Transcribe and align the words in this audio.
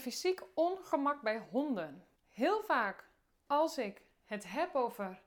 fysiek 0.00 0.42
ongemak 0.54 1.22
bij 1.22 1.42
honden. 1.50 2.04
Heel 2.28 2.62
vaak 2.62 3.08
als 3.46 3.78
ik 3.78 4.02
het 4.24 4.50
heb 4.50 4.74
over 4.74 5.22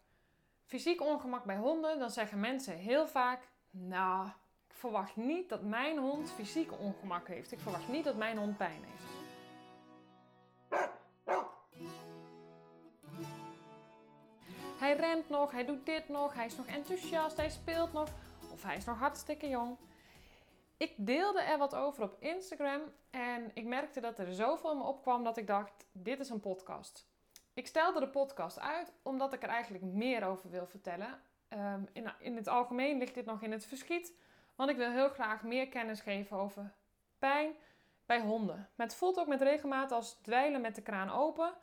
fysiek 0.65 1.01
ongemak 1.01 1.43
bij 1.43 1.57
honden, 1.57 1.99
dan 1.99 2.09
zeggen 2.09 2.39
mensen 2.39 2.74
heel 2.74 3.08
vaak: 3.08 3.47
Nou, 3.69 4.27
ik 4.67 4.75
verwacht 4.75 5.16
niet 5.16 5.50
dat 5.50 5.61
mijn 5.61 5.97
hond 5.97 6.32
fysiek 6.32 6.71
ongemak 6.79 7.27
heeft. 7.27 7.51
Ik 7.51 7.59
verwacht 7.59 7.87
niet 7.87 8.04
dat 8.04 8.16
mijn 8.16 8.38
hond 8.38 8.57
pijn 8.57 8.84
heeft. 8.84 9.07
Hij 14.80 14.96
rent 14.96 15.30
nog, 15.30 15.52
hij 15.52 15.66
doet 15.66 15.86
dit 15.86 16.10
nog, 16.10 16.34
hij 16.34 16.46
is 16.46 16.56
nog 16.56 16.66
enthousiast, 16.66 17.38
hij 17.38 17.50
speelt 17.50 17.94
nog 17.94 18.10
of 18.52 18.64
hij 18.64 18.76
is 18.76 18.86
nog 18.86 18.98
hartstikke 18.98 19.50
jong. 19.50 19.78
Ik 20.80 20.93
deelde 20.98 21.41
er 21.41 21.57
wat 21.57 21.75
over 21.75 22.04
op 22.04 22.16
Instagram 22.20 22.82
en 23.09 23.52
ik 23.54 23.66
merkte 23.66 24.00
dat 24.00 24.20
er 24.20 24.34
zoveel 24.34 24.75
me 24.75 24.84
opkwam 24.84 25.23
dat 25.23 25.38
ik 25.38 25.48
dacht: 25.48 25.86
dit 25.91 26.20
is 26.20 26.30
een 26.30 26.39
podcast. 26.39 27.08
Ik 27.54 27.67
stelde 27.67 27.99
de 27.99 28.09
podcast 28.09 28.59
uit 28.59 28.94
omdat 29.04 29.34
ik 29.34 29.44
er 29.44 29.49
eigenlijk 29.49 29.84
meer 29.84 30.23
over 30.23 30.49
wil 30.49 30.66
vertellen. 30.66 31.21
Um, 31.49 31.88
in, 31.94 32.12
in 32.20 32.35
het 32.35 32.48
algemeen 32.48 32.98
ligt 32.98 33.13
dit 33.13 33.26
nog 33.26 33.41
in 33.41 33.52
het 33.52 33.66
verschiet, 33.66 34.13
want 34.55 34.70
ik 34.70 34.77
wil 34.77 34.91
heel 34.91 35.09
graag 35.09 35.44
meer 35.44 35.70
kennis 35.70 36.02
geven 36.02 36.38
over 36.38 36.73
pijn 37.18 37.55
bij 38.05 38.21
honden. 38.21 38.70
Het 38.76 38.96
voelt 38.96 39.20
ook 39.20 39.27
met 39.27 39.41
regelmaat 39.41 39.91
als 39.91 40.13
dweilen 40.21 40.62
met 40.62 40.76
de 40.76 40.82
kraan 40.82 41.09
open, 41.09 41.54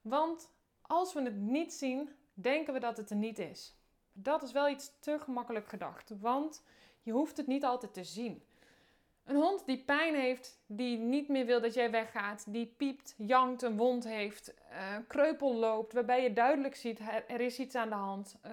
want 0.00 0.50
als 0.82 1.12
we 1.12 1.22
het 1.22 1.36
niet 1.36 1.74
zien, 1.74 2.16
denken 2.34 2.72
we 2.72 2.80
dat 2.80 2.96
het 2.96 3.10
er 3.10 3.16
niet 3.16 3.38
is. 3.38 3.76
Dat 4.12 4.42
is 4.42 4.52
wel 4.52 4.68
iets 4.68 4.98
te 5.00 5.18
gemakkelijk 5.18 5.68
gedacht, 5.68 6.12
want 6.20 6.64
je 7.06 7.12
hoeft 7.12 7.36
het 7.36 7.46
niet 7.46 7.64
altijd 7.64 7.94
te 7.94 8.04
zien. 8.04 8.42
Een 9.24 9.36
hond 9.36 9.66
die 9.66 9.84
pijn 9.84 10.14
heeft, 10.14 10.60
die 10.66 10.98
niet 10.98 11.28
meer 11.28 11.46
wil 11.46 11.60
dat 11.60 11.74
jij 11.74 11.90
weggaat, 11.90 12.44
die 12.48 12.66
piept, 12.66 13.14
jankt, 13.18 13.62
een 13.62 13.76
wond 13.76 14.04
heeft, 14.04 14.54
uh, 14.70 14.96
kreupel 15.08 15.54
loopt, 15.54 15.92
waarbij 15.92 16.22
je 16.22 16.32
duidelijk 16.32 16.74
ziet 16.74 17.00
er 17.28 17.40
is 17.40 17.58
iets 17.58 17.74
aan 17.74 17.88
de 17.88 17.94
hand, 17.94 18.38
uh, 18.46 18.52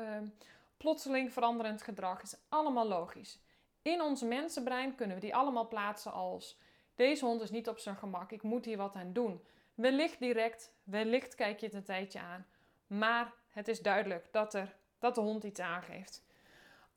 plotseling 0.78 1.34
veranderend 1.34 1.82
gedrag, 1.82 2.22
is 2.22 2.38
allemaal 2.50 2.88
logisch. 2.88 3.40
In 3.82 4.02
ons 4.02 4.22
mensenbrein 4.22 4.96
kunnen 4.96 5.16
we 5.16 5.22
die 5.22 5.36
allemaal 5.36 5.68
plaatsen 5.68 6.12
als 6.12 6.60
deze 6.96 7.26
hond 7.26 7.42
is 7.42 7.52
niet 7.52 7.70
op 7.70 7.80
zijn 7.80 7.96
gemak, 7.96 8.32
ik 8.32 8.44
moet 8.44 8.66
hier 8.66 8.78
wat 8.78 8.96
aan 8.96 9.14
doen. 9.14 9.44
Wellicht 9.76 10.20
direct, 10.20 10.74
wellicht 10.84 11.36
kijk 11.36 11.60
je 11.60 11.66
het 11.66 11.76
een 11.76 11.84
tijdje 11.84 12.20
aan, 12.20 12.46
maar 12.88 13.34
het 13.50 13.68
is 13.68 13.82
duidelijk 13.82 14.28
dat, 14.32 14.54
er, 14.54 14.76
dat 15.00 15.16
de 15.16 15.22
hond 15.22 15.44
iets 15.44 15.60
aangeeft. 15.60 16.24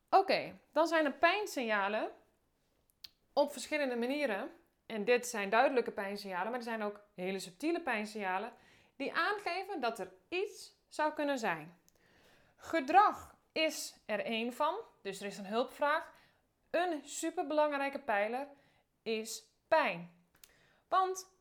Oké, 0.09 0.59
dan 0.71 0.87
zijn 0.87 1.05
er 1.05 1.13
pijnsignalen 1.13 2.11
op 3.33 3.51
verschillende 3.51 3.95
manieren. 3.95 4.51
En 4.85 5.03
dit 5.03 5.27
zijn 5.27 5.49
duidelijke 5.49 5.91
pijnsignalen, 5.91 6.49
maar 6.49 6.59
er 6.59 6.65
zijn 6.65 6.83
ook 6.83 6.99
hele 7.13 7.39
subtiele 7.39 7.81
pijnsignalen 7.81 8.51
die 8.95 9.13
aangeven 9.13 9.81
dat 9.81 9.99
er 9.99 10.11
iets 10.27 10.75
zou 10.89 11.13
kunnen 11.13 11.37
zijn. 11.39 11.77
Gedrag 12.55 13.35
is 13.51 13.95
er 14.05 14.25
één 14.25 14.53
van, 14.53 14.75
dus 15.01 15.19
er 15.19 15.27
is 15.27 15.37
een 15.37 15.45
hulpvraag. 15.45 16.13
Een 16.69 17.01
superbelangrijke 17.05 17.99
pijler 17.99 18.47
is 19.01 19.43
pijn. 19.67 20.11
Want 20.87 21.31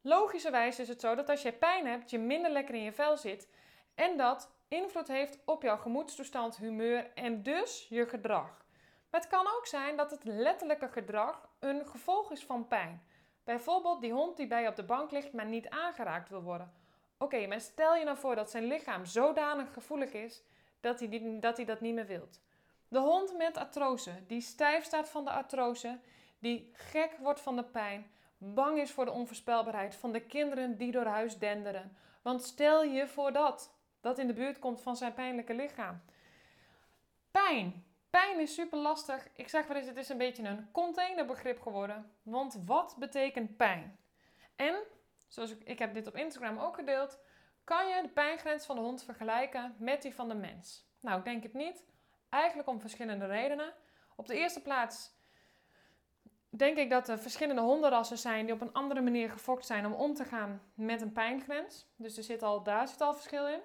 logischerwijs 0.00 0.78
is 0.78 0.88
het 0.88 1.00
zo 1.00 1.14
dat 1.14 1.28
als 1.28 1.42
je 1.42 1.52
pijn 1.52 1.86
hebt, 1.86 2.10
je 2.10 2.18
minder 2.18 2.50
lekker 2.50 2.74
in 2.74 2.82
je 2.82 2.92
vel 2.92 3.16
zit 3.16 3.48
en 3.94 4.16
dat 4.16 4.55
invloed 4.68 5.08
heeft 5.08 5.38
op 5.44 5.62
jouw 5.62 5.76
gemoedstoestand, 5.76 6.56
humeur 6.56 7.10
en 7.14 7.42
dus 7.42 7.86
je 7.88 8.06
gedrag. 8.06 8.64
Maar 9.10 9.20
het 9.20 9.30
kan 9.30 9.46
ook 9.56 9.66
zijn 9.66 9.96
dat 9.96 10.10
het 10.10 10.24
letterlijke 10.24 10.88
gedrag 10.88 11.48
een 11.58 11.86
gevolg 11.86 12.32
is 12.32 12.44
van 12.44 12.68
pijn. 12.68 13.02
Bijvoorbeeld 13.44 14.00
die 14.00 14.12
hond 14.12 14.36
die 14.36 14.46
bij 14.46 14.62
je 14.62 14.68
op 14.68 14.76
de 14.76 14.84
bank 14.84 15.10
ligt, 15.10 15.32
maar 15.32 15.46
niet 15.46 15.68
aangeraakt 15.68 16.28
wil 16.28 16.42
worden. 16.42 16.72
Oké, 17.18 17.46
maar 17.46 17.60
stel 17.60 17.96
je 17.96 18.04
nou 18.04 18.16
voor 18.16 18.34
dat 18.34 18.50
zijn 18.50 18.64
lichaam 18.64 19.04
zodanig 19.04 19.72
gevoelig 19.72 20.12
is 20.12 20.42
dat 20.80 21.00
hij, 21.00 21.38
dat 21.40 21.56
hij 21.56 21.66
dat 21.66 21.80
niet 21.80 21.94
meer 21.94 22.06
wilt. 22.06 22.40
De 22.88 22.98
hond 22.98 23.36
met 23.36 23.56
artrose, 23.56 24.26
die 24.26 24.40
stijf 24.40 24.84
staat 24.84 25.08
van 25.08 25.24
de 25.24 25.30
artrose, 25.30 25.98
die 26.38 26.70
gek 26.72 27.16
wordt 27.18 27.40
van 27.40 27.56
de 27.56 27.64
pijn, 27.64 28.10
bang 28.38 28.78
is 28.78 28.90
voor 28.90 29.04
de 29.04 29.10
onvoorspelbaarheid 29.10 29.94
van 29.94 30.12
de 30.12 30.20
kinderen 30.20 30.76
die 30.76 30.92
door 30.92 31.04
huis 31.04 31.38
denderen. 31.38 31.96
Want 32.22 32.42
stel 32.42 32.82
je 32.82 33.06
voor 33.06 33.32
dat, 33.32 33.75
dat 34.06 34.18
in 34.18 34.26
de 34.26 34.32
buurt 34.32 34.58
komt 34.58 34.80
van 34.80 34.96
zijn 34.96 35.14
pijnlijke 35.14 35.54
lichaam. 35.54 36.02
Pijn. 37.30 37.84
Pijn 38.10 38.40
is 38.40 38.54
super 38.54 38.78
lastig. 38.78 39.28
Ik 39.34 39.48
zeg 39.48 39.66
wel 39.66 39.76
eens, 39.76 39.86
het 39.86 39.96
is 39.96 40.08
een 40.08 40.18
beetje 40.18 40.42
een 40.42 40.70
containerbegrip 40.72 41.60
geworden. 41.60 42.10
Want 42.22 42.58
wat 42.64 42.96
betekent 42.98 43.56
pijn? 43.56 43.98
En, 44.56 44.76
zoals 45.28 45.50
ik, 45.50 45.62
ik 45.64 45.78
heb 45.78 45.94
dit 45.94 46.06
op 46.06 46.16
Instagram 46.16 46.58
ook 46.58 46.74
gedeeld, 46.74 47.18
kan 47.64 47.88
je 47.88 48.02
de 48.02 48.08
pijngrens 48.08 48.66
van 48.66 48.76
de 48.76 48.82
hond 48.82 49.04
vergelijken 49.04 49.74
met 49.78 50.02
die 50.02 50.14
van 50.14 50.28
de 50.28 50.34
mens? 50.34 50.88
Nou, 51.00 51.18
ik 51.18 51.24
denk 51.24 51.42
het 51.42 51.54
niet. 51.54 51.84
Eigenlijk 52.28 52.68
om 52.68 52.80
verschillende 52.80 53.26
redenen. 53.26 53.74
Op 54.16 54.26
de 54.26 54.36
eerste 54.36 54.62
plaats 54.62 55.14
denk 56.48 56.76
ik 56.76 56.90
dat 56.90 57.08
er 57.08 57.18
verschillende 57.18 57.62
hondenrassen 57.62 58.18
zijn 58.18 58.44
die 58.44 58.54
op 58.54 58.60
een 58.60 58.72
andere 58.72 59.00
manier 59.00 59.30
gefokt 59.30 59.66
zijn 59.66 59.86
om 59.86 59.92
om 59.92 60.14
te 60.14 60.24
gaan 60.24 60.62
met 60.74 61.00
een 61.00 61.12
pijngrens. 61.12 61.86
Dus 61.96 62.16
er 62.16 62.22
zit 62.22 62.42
al, 62.42 62.62
daar 62.62 62.88
zit 62.88 63.00
al 63.00 63.14
verschil 63.14 63.46
in. 63.46 63.60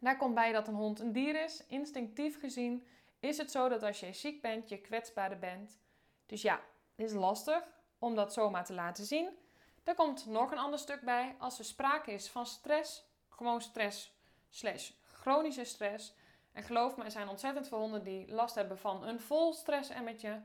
Daar 0.00 0.16
komt 0.16 0.34
bij 0.34 0.52
dat 0.52 0.68
een 0.68 0.74
hond 0.74 1.00
een 1.00 1.12
dier 1.12 1.42
is. 1.44 1.66
Instinctief 1.66 2.40
gezien 2.40 2.86
is 3.20 3.38
het 3.38 3.50
zo 3.50 3.68
dat 3.68 3.82
als 3.82 4.00
je 4.00 4.12
ziek 4.12 4.42
bent, 4.42 4.68
je 4.68 4.80
kwetsbaarder 4.80 5.38
bent. 5.38 5.78
Dus 6.26 6.42
ja, 6.42 6.60
het 6.96 7.06
is 7.06 7.12
lastig 7.12 7.62
om 7.98 8.14
dat 8.14 8.32
zomaar 8.32 8.64
te 8.64 8.74
laten 8.74 9.04
zien. 9.04 9.36
Er 9.84 9.94
komt 9.94 10.26
nog 10.26 10.50
een 10.50 10.58
ander 10.58 10.78
stuk 10.78 11.00
bij. 11.00 11.34
Als 11.38 11.58
er 11.58 11.64
sprake 11.64 12.12
is 12.12 12.28
van 12.28 12.46
stress, 12.46 13.04
gewoon 13.28 13.60
stress 13.60 14.16
slash 14.50 14.90
chronische 15.02 15.64
stress. 15.64 16.14
En 16.52 16.62
geloof 16.62 16.96
me, 16.96 17.04
er 17.04 17.10
zijn 17.10 17.28
ontzettend 17.28 17.68
veel 17.68 17.78
honden 17.78 18.04
die 18.04 18.32
last 18.32 18.54
hebben 18.54 18.78
van 18.78 19.04
een 19.04 19.20
vol 19.20 19.52
stressemmetje. 19.52 20.42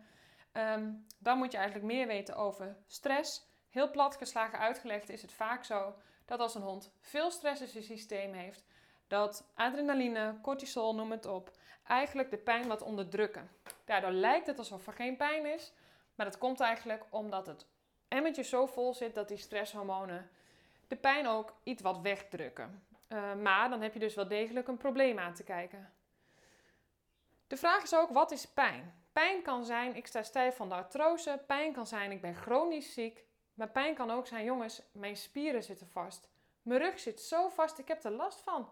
Um, 0.54 1.06
dan 1.20 1.38
moet 1.38 1.52
je 1.52 1.58
eigenlijk 1.58 1.88
meer 1.88 2.08
weten 2.08 2.36
over 2.36 2.78
stress. 2.88 3.48
Heel 3.70 3.92
plat 3.92 4.16
geslagen 4.16 4.60
uitgelegd 4.60 5.10
is 5.10 5.22
het 5.22 5.32
vaak 5.32 5.64
zo 5.64 5.96
dat 6.26 6.40
als 6.40 6.56
een 6.56 6.62
hond 6.62 6.92
veel 7.00 7.32
stress 7.32 7.62
in 7.62 7.68
zijn 7.68 7.84
systeem 7.84 8.34
heeft, 8.34 8.64
dat 9.08 9.52
adrenaline, 9.56 10.36
cortisol, 10.42 10.96
noem 10.96 11.12
het 11.12 11.26
op, 11.26 11.52
eigenlijk 11.88 12.32
de 12.32 12.38
pijn 12.38 12.68
wat 12.68 12.82
onderdrukken. 12.82 13.50
Daardoor 13.86 14.12
lijkt 14.12 14.48
het 14.48 14.58
alsof 14.58 14.88
er 14.88 14.94
geen 14.94 15.18
pijn 15.18 15.46
is, 15.46 15.74
maar 16.16 16.26
dat 16.26 16.38
komt 16.38 16.60
eigenlijk 16.60 17.04
omdat 17.10 17.46
het 17.46 17.66
emmertje 18.08 18.44
zo 18.44 18.66
vol 18.66 18.94
zit 18.94 19.14
dat 19.16 19.28
die 19.28 19.38
stresshormonen 19.38 20.30
de 20.88 20.96
pijn 20.96 21.28
ook 21.28 21.54
iets 21.64 21.82
wat 21.82 22.02
wegdrukken. 22.02 22.86
Uh, 23.10 23.34
maar 23.34 23.70
dan 23.70 23.82
heb 23.82 23.94
je 23.94 24.00
dus 24.00 24.16
wel 24.16 24.28
degelijk 24.28 24.68
een 24.68 24.78
probleem 24.78 25.20
aan 25.20 25.34
te 25.34 25.44
kijken. 25.44 25.94
De 27.48 27.58
vraag 27.58 27.84
is 27.84 27.96
ook, 27.96 28.10
wat 28.10 28.32
is 28.32 28.46
pijn? 28.46 28.94
Pijn 29.12 29.42
kan 29.42 29.66
zijn, 29.66 29.96
ik 29.96 30.08
sta 30.08 30.24
stijf 30.24 30.56
van 30.56 30.70
de 30.70 30.76
artrose. 30.76 31.44
Pijn 31.48 31.74
kan 31.74 31.88
zijn, 31.88 32.12
ik 32.12 32.22
ben 32.22 32.36
chronisch 32.36 32.94
ziek. 32.94 33.26
Maar 33.54 33.70
pijn 33.70 33.96
kan 33.96 34.12
ook 34.12 34.28
zijn, 34.28 34.46
jongens, 34.46 34.82
mijn 34.92 35.18
spieren 35.18 35.64
zitten 35.64 35.90
vast. 35.90 36.30
Mijn 36.62 36.80
rug 36.80 37.00
zit 37.00 37.22
zo 37.22 37.50
vast, 37.50 37.78
ik 37.78 37.88
heb 37.88 38.04
er 38.04 38.12
last 38.12 38.42
van. 38.42 38.70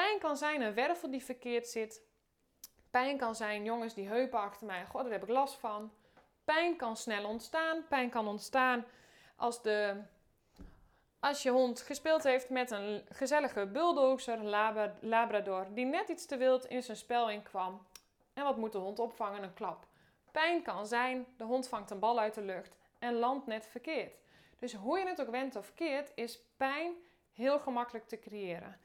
Pijn 0.00 0.18
kan 0.18 0.36
zijn 0.36 0.60
een 0.60 0.74
wervel 0.74 1.10
die 1.10 1.24
verkeerd 1.24 1.68
zit. 1.68 2.02
Pijn 2.90 3.18
kan 3.18 3.34
zijn, 3.34 3.64
jongens, 3.64 3.94
die 3.94 4.08
heupen 4.08 4.38
achter 4.38 4.66
mij, 4.66 4.84
god, 4.86 5.02
daar 5.02 5.12
heb 5.12 5.22
ik 5.22 5.28
last 5.28 5.54
van. 5.54 5.92
Pijn 6.44 6.76
kan 6.76 6.96
snel 6.96 7.28
ontstaan. 7.28 7.86
Pijn 7.88 8.10
kan 8.10 8.28
ontstaan 8.28 8.84
als, 9.36 9.62
de, 9.62 10.02
als 11.20 11.42
je 11.42 11.50
hond 11.50 11.80
gespeeld 11.80 12.22
heeft 12.22 12.48
met 12.50 12.70
een 12.70 13.02
gezellige 13.08 13.66
bulldozer, 13.66 14.42
labrador, 15.00 15.66
die 15.70 15.86
net 15.86 16.08
iets 16.08 16.26
te 16.26 16.36
wild 16.36 16.66
in 16.66 16.82
zijn 16.82 16.96
spel 16.96 17.30
inkwam. 17.30 17.86
En 18.32 18.44
wat 18.44 18.56
moet 18.56 18.72
de 18.72 18.78
hond 18.78 18.98
opvangen? 18.98 19.42
Een 19.42 19.54
klap. 19.54 19.86
Pijn 20.30 20.62
kan 20.62 20.86
zijn, 20.86 21.26
de 21.36 21.44
hond 21.44 21.68
vangt 21.68 21.90
een 21.90 21.98
bal 21.98 22.20
uit 22.20 22.34
de 22.34 22.42
lucht 22.42 22.76
en 22.98 23.14
landt 23.14 23.46
net 23.46 23.66
verkeerd. 23.66 24.14
Dus 24.58 24.74
hoe 24.74 24.98
je 24.98 25.06
het 25.06 25.20
ook 25.20 25.30
wendt 25.30 25.56
of 25.56 25.74
keert, 25.74 26.12
is 26.14 26.40
pijn 26.56 26.92
heel 27.32 27.58
gemakkelijk 27.58 28.08
te 28.08 28.18
creëren. 28.18 28.80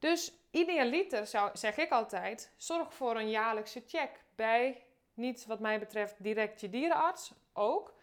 Dus 0.00 0.32
idealiter 0.50 1.26
zou, 1.26 1.50
zeg 1.52 1.76
ik 1.76 1.90
altijd, 1.90 2.52
zorg 2.56 2.94
voor 2.94 3.16
een 3.16 3.30
jaarlijkse 3.30 3.82
check 3.86 4.24
bij, 4.34 4.84
niet 5.14 5.46
wat 5.46 5.60
mij 5.60 5.78
betreft 5.78 6.22
direct 6.22 6.60
je 6.60 6.68
dierenarts, 6.68 7.32
ook, 7.52 7.94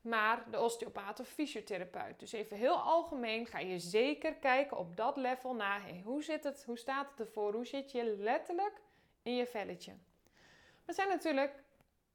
maar 0.00 0.50
de 0.50 0.60
osteopaat 0.60 1.20
of 1.20 1.28
fysiotherapeut. 1.28 2.18
Dus 2.18 2.32
even 2.32 2.56
heel 2.56 2.76
algemeen 2.76 3.46
ga 3.46 3.58
je 3.58 3.78
zeker 3.78 4.34
kijken 4.34 4.76
op 4.76 4.96
dat 4.96 5.16
level 5.16 5.54
naar, 5.54 5.82
hey, 5.82 6.02
hoe 6.04 6.22
zit 6.22 6.44
het, 6.44 6.64
hoe 6.64 6.78
staat 6.78 7.10
het 7.10 7.20
ervoor, 7.20 7.52
hoe 7.52 7.66
zit 7.66 7.90
je 7.92 8.04
letterlijk 8.04 8.80
in 9.22 9.36
je 9.36 9.46
velletje. 9.46 9.92
Maar 9.92 10.84
er 10.86 10.94
zijn 10.94 11.08
natuurlijk 11.08 11.62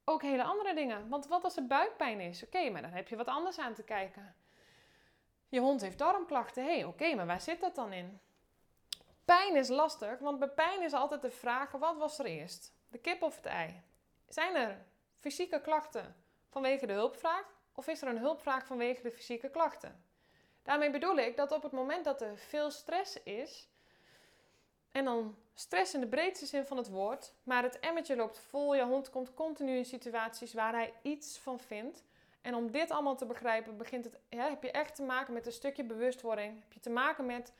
ook 0.04 0.22
hele 0.22 0.44
andere 0.44 0.74
dingen. 0.74 1.08
Want 1.08 1.26
wat 1.26 1.44
als 1.44 1.56
er 1.56 1.66
buikpijn 1.66 2.20
is? 2.20 2.44
Oké, 2.44 2.70
maar 2.70 2.82
dan 2.82 2.90
heb 2.90 3.08
je 3.08 3.16
wat 3.16 3.26
anders 3.26 3.58
aan 3.58 3.74
te 3.74 3.82
kijken. 3.82 4.34
Je 5.48 5.60
hond 5.60 5.80
heeft 5.80 5.98
darmklachten. 5.98 6.64
Hé, 6.64 6.74
hey, 6.74 6.84
oké, 6.84 7.14
maar 7.14 7.26
waar 7.26 7.40
zit 7.40 7.60
dat 7.60 7.74
dan 7.74 7.92
in? 7.92 8.20
Pijn 9.24 9.56
is 9.56 9.68
lastig, 9.68 10.18
want 10.18 10.38
bij 10.38 10.48
pijn 10.48 10.82
is 10.82 10.92
altijd 10.92 11.22
de 11.22 11.30
vraag: 11.30 11.70
wat 11.70 11.96
was 11.96 12.18
er 12.18 12.24
eerst? 12.24 12.72
De 12.88 12.98
kip 12.98 13.22
of 13.22 13.36
het 13.36 13.46
ei? 13.46 13.82
Zijn 14.28 14.54
er 14.54 14.84
fysieke 15.20 15.60
klachten 15.60 16.16
vanwege 16.48 16.86
de 16.86 16.92
hulpvraag 16.92 17.44
of 17.74 17.88
is 17.88 18.02
er 18.02 18.08
een 18.08 18.18
hulpvraag 18.18 18.66
vanwege 18.66 19.02
de 19.02 19.12
fysieke 19.12 19.50
klachten? 19.50 20.04
Daarmee 20.62 20.90
bedoel 20.90 21.16
ik 21.16 21.36
dat 21.36 21.52
op 21.52 21.62
het 21.62 21.72
moment 21.72 22.04
dat 22.04 22.20
er 22.20 22.36
veel 22.36 22.70
stress 22.70 23.22
is, 23.22 23.68
en 24.92 25.04
dan 25.04 25.36
stress 25.54 25.94
in 25.94 26.00
de 26.00 26.06
breedste 26.06 26.46
zin 26.46 26.66
van 26.66 26.76
het 26.76 26.88
woord, 26.88 27.32
maar 27.42 27.62
het 27.62 27.80
emmertje 27.80 28.16
loopt 28.16 28.38
vol, 28.38 28.74
je 28.74 28.84
hond 28.84 29.10
komt 29.10 29.34
continu 29.34 29.76
in 29.76 29.84
situaties 29.84 30.52
waar 30.52 30.72
hij 30.72 30.92
iets 31.02 31.38
van 31.38 31.60
vindt. 31.60 32.04
En 32.40 32.54
om 32.54 32.70
dit 32.70 32.90
allemaal 32.90 33.16
te 33.16 33.26
begrijpen, 33.26 33.76
begint 33.76 34.04
het, 34.04 34.18
heb 34.28 34.62
je 34.62 34.70
echt 34.70 34.94
te 34.94 35.02
maken 35.02 35.32
met 35.32 35.46
een 35.46 35.52
stukje 35.52 35.84
bewustwording. 35.84 36.60
Heb 36.60 36.72
je 36.72 36.80
te 36.80 36.90
maken 36.90 37.26
met 37.26 37.52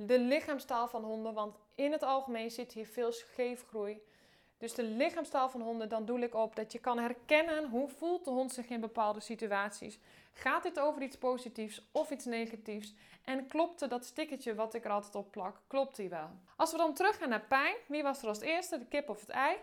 de 0.00 0.18
lichaamstaal 0.18 0.88
van 0.88 1.04
honden, 1.04 1.34
want 1.34 1.56
in 1.74 1.92
het 1.92 2.02
algemeen 2.02 2.50
zit 2.50 2.72
hier 2.72 2.86
veel 2.86 3.12
scheefgroei. 3.12 4.02
Dus 4.58 4.74
de 4.74 4.82
lichaamstaal 4.82 5.48
van 5.50 5.60
honden, 5.60 5.88
dan 5.88 6.04
doe 6.04 6.20
ik 6.20 6.34
op 6.34 6.56
dat 6.56 6.72
je 6.72 6.78
kan 6.78 6.98
herkennen 6.98 7.68
hoe 7.68 7.88
voelt 7.88 8.24
de 8.24 8.30
hond 8.30 8.52
zich 8.52 8.68
in 8.68 8.80
bepaalde 8.80 9.20
situaties. 9.20 9.98
Gaat 10.32 10.62
dit 10.62 10.80
over 10.80 11.02
iets 11.02 11.18
positiefs 11.18 11.82
of 11.92 12.10
iets 12.10 12.24
negatiefs? 12.24 12.94
En 13.24 13.48
klopte 13.48 13.86
dat 13.86 14.04
stickertje 14.04 14.54
wat 14.54 14.74
ik 14.74 14.84
er 14.84 14.90
altijd 14.90 15.14
op 15.14 15.30
plak, 15.30 15.56
klopt 15.66 15.96
die 15.96 16.08
wel? 16.08 16.30
Als 16.56 16.70
we 16.70 16.76
dan 16.76 16.94
teruggaan 16.94 17.28
naar 17.28 17.46
pijn, 17.48 17.74
wie 17.86 18.02
was 18.02 18.22
er 18.22 18.28
als 18.28 18.40
eerste, 18.40 18.78
de 18.78 18.86
kip 18.86 19.08
of 19.08 19.20
het 19.20 19.30
ei? 19.30 19.56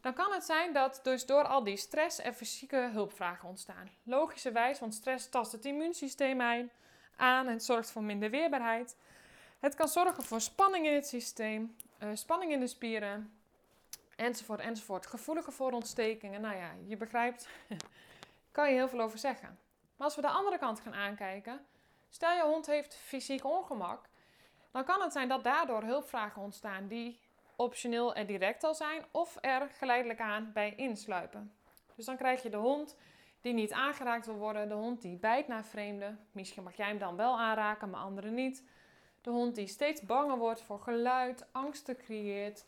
Dan 0.00 0.14
kan 0.14 0.32
het 0.32 0.44
zijn 0.44 0.72
dat 0.72 1.00
dus 1.02 1.26
door 1.26 1.44
al 1.44 1.64
die 1.64 1.76
stress 1.76 2.18
er 2.18 2.32
fysieke 2.32 2.90
hulpvragen 2.92 3.48
ontstaan. 3.48 3.90
Logischerwijs, 4.02 4.80
want 4.80 4.94
stress 4.94 5.28
tast 5.28 5.52
het 5.52 5.64
immuunsysteem 5.64 6.40
aan 7.16 7.46
en 7.46 7.60
zorgt 7.60 7.90
voor 7.90 8.02
minder 8.02 8.30
weerbaarheid. 8.30 8.96
Het 9.58 9.74
kan 9.74 9.88
zorgen 9.88 10.22
voor 10.22 10.40
spanning 10.40 10.86
in 10.86 10.94
het 10.94 11.06
systeem, 11.06 11.76
uh, 12.02 12.08
spanning 12.14 12.52
in 12.52 12.60
de 12.60 12.66
spieren, 12.66 13.38
enzovoort, 14.16 14.60
enzovoort. 14.60 15.06
Gevoeliger 15.06 15.52
voor 15.52 15.72
ontstekingen. 15.72 16.40
Nou 16.40 16.56
ja, 16.56 16.70
je 16.86 16.96
begrijpt, 16.96 17.48
kan 18.52 18.68
je 18.68 18.74
heel 18.74 18.88
veel 18.88 19.00
over 19.00 19.18
zeggen. 19.18 19.58
Maar 19.96 20.06
als 20.06 20.16
we 20.16 20.22
de 20.22 20.28
andere 20.28 20.58
kant 20.58 20.80
gaan 20.80 20.94
aankijken, 20.94 21.66
stel 22.08 22.36
je 22.36 22.42
hond 22.42 22.66
heeft 22.66 22.96
fysiek 22.96 23.44
ongemak, 23.44 24.08
dan 24.70 24.84
kan 24.84 25.02
het 25.02 25.12
zijn 25.12 25.28
dat 25.28 25.44
daardoor 25.44 25.82
hulpvragen 25.82 26.42
ontstaan 26.42 26.86
die 26.86 27.20
optioneel 27.56 28.14
en 28.14 28.26
direct 28.26 28.64
al 28.64 28.74
zijn 28.74 29.04
of 29.10 29.36
er 29.40 29.68
geleidelijk 29.78 30.20
aan 30.20 30.50
bij 30.52 30.74
insluipen. 30.74 31.52
Dus 31.94 32.04
dan 32.04 32.16
krijg 32.16 32.42
je 32.42 32.50
de 32.50 32.56
hond 32.56 32.96
die 33.40 33.52
niet 33.52 33.72
aangeraakt 33.72 34.26
wil 34.26 34.34
worden, 34.34 34.68
de 34.68 34.74
hond 34.74 35.02
die 35.02 35.16
bijt 35.16 35.48
naar 35.48 35.64
vreemden. 35.64 36.26
Misschien 36.32 36.62
mag 36.62 36.76
jij 36.76 36.86
hem 36.86 36.98
dan 36.98 37.16
wel 37.16 37.38
aanraken, 37.38 37.90
maar 37.90 38.00
anderen 38.00 38.34
niet. 38.34 38.62
De 39.24 39.30
hond 39.30 39.54
die 39.54 39.66
steeds 39.66 40.02
banger 40.02 40.38
wordt 40.38 40.62
voor 40.62 40.78
geluid, 40.78 41.46
angsten 41.52 41.96
creëert, 41.96 42.64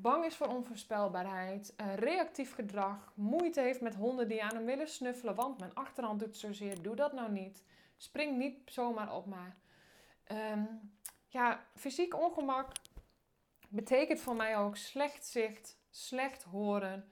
bang 0.00 0.24
is 0.24 0.36
voor 0.36 0.46
onvoorspelbaarheid, 0.46 1.74
reactief 1.94 2.54
gedrag, 2.54 3.12
moeite 3.14 3.60
heeft 3.60 3.80
met 3.80 3.94
honden 3.94 4.28
die 4.28 4.42
aan 4.44 4.54
hem 4.54 4.64
willen 4.64 4.88
snuffelen, 4.88 5.34
want 5.34 5.58
mijn 5.58 5.74
achterhand 5.74 6.20
doet 6.20 6.36
zozeer, 6.36 6.82
doe 6.82 6.96
dat 6.96 7.12
nou 7.12 7.30
niet. 7.32 7.62
Spring 7.96 8.36
niet 8.36 8.58
zomaar 8.64 9.14
op 9.14 9.26
maar. 9.26 9.56
Ehm, 10.24 10.64
ja, 11.28 11.64
fysiek 11.74 12.14
ongemak 12.14 12.72
betekent 13.68 14.20
voor 14.20 14.36
mij 14.36 14.56
ook 14.56 14.76
slecht 14.76 15.26
zicht, 15.26 15.78
slecht 15.90 16.42
horen. 16.42 17.10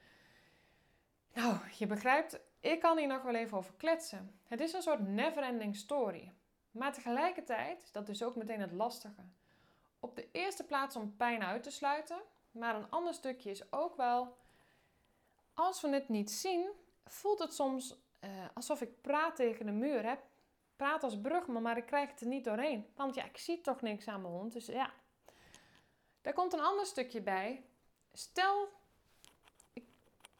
Nou, 1.34 1.56
je 1.78 1.86
begrijpt, 1.86 2.40
ik 2.60 2.80
kan 2.80 2.98
hier 2.98 3.06
nog 3.06 3.22
wel 3.22 3.34
even 3.34 3.58
over 3.58 3.74
kletsen. 3.76 4.40
Het 4.48 4.60
is 4.60 4.72
een 4.72 4.82
soort 4.82 5.08
never-ending 5.08 5.76
story. 5.76 6.32
Maar 6.74 6.92
tegelijkertijd 6.92 7.82
is 7.82 7.92
dat 7.92 8.06
dus 8.06 8.22
ook 8.22 8.36
meteen 8.36 8.60
het 8.60 8.72
lastige. 8.72 9.22
Op 10.00 10.16
de 10.16 10.28
eerste 10.32 10.64
plaats 10.64 10.96
om 10.96 11.16
pijn 11.16 11.44
uit 11.44 11.62
te 11.62 11.70
sluiten, 11.70 12.18
maar 12.50 12.74
een 12.74 12.90
ander 12.90 13.14
stukje 13.14 13.50
is 13.50 13.72
ook 13.72 13.96
wel, 13.96 14.36
als 15.54 15.80
we 15.80 15.88
het 15.88 16.08
niet 16.08 16.30
zien, 16.30 16.70
voelt 17.04 17.38
het 17.38 17.54
soms 17.54 17.96
uh, 18.20 18.30
alsof 18.54 18.80
ik 18.80 19.00
praat 19.00 19.36
tegen 19.36 19.66
de 19.66 19.72
muur 19.72 20.06
heb. 20.06 20.22
Praat 20.76 21.02
als 21.02 21.20
brugman, 21.20 21.62
maar 21.62 21.76
ik 21.76 21.86
krijg 21.86 22.10
het 22.10 22.20
er 22.20 22.26
niet 22.26 22.44
doorheen. 22.44 22.86
Want 22.96 23.14
ja, 23.14 23.24
ik 23.24 23.36
zie 23.36 23.60
toch 23.60 23.80
niks 23.80 24.08
aan 24.08 24.22
mijn 24.22 24.34
hond. 24.34 24.52
Dus 24.52 24.66
ja, 24.66 24.92
daar 26.22 26.32
komt 26.32 26.52
een 26.52 26.60
ander 26.60 26.86
stukje 26.86 27.20
bij. 27.20 27.64
Stel, 28.12 28.68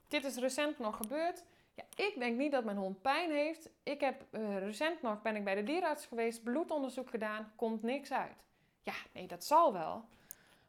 dit 0.09 0.25
is 0.25 0.37
recent 0.37 0.79
nog 0.79 0.97
gebeurd. 0.97 1.45
Ja, 1.75 1.85
ik 1.95 2.15
denk 2.19 2.39
niet 2.39 2.53
dat 2.53 2.65
mijn 2.65 2.77
hond 2.77 3.03
pijn 3.03 3.31
heeft. 3.31 3.71
Ik 3.83 4.01
heb 4.01 4.25
uh, 4.31 4.59
recent 4.59 5.03
nog 5.03 5.23
ben 5.23 5.37
ik 5.37 5.45
bij 5.45 5.55
de 5.55 5.63
dierenarts 5.63 6.07
geweest, 6.07 6.43
bloedonderzoek 6.43 7.11
gedaan, 7.11 7.53
komt 7.57 7.83
niks 7.83 8.13
uit. 8.13 8.45
Ja, 8.83 8.95
nee, 9.13 9.27
dat 9.27 9.45
zal 9.45 9.73
wel. 9.73 10.05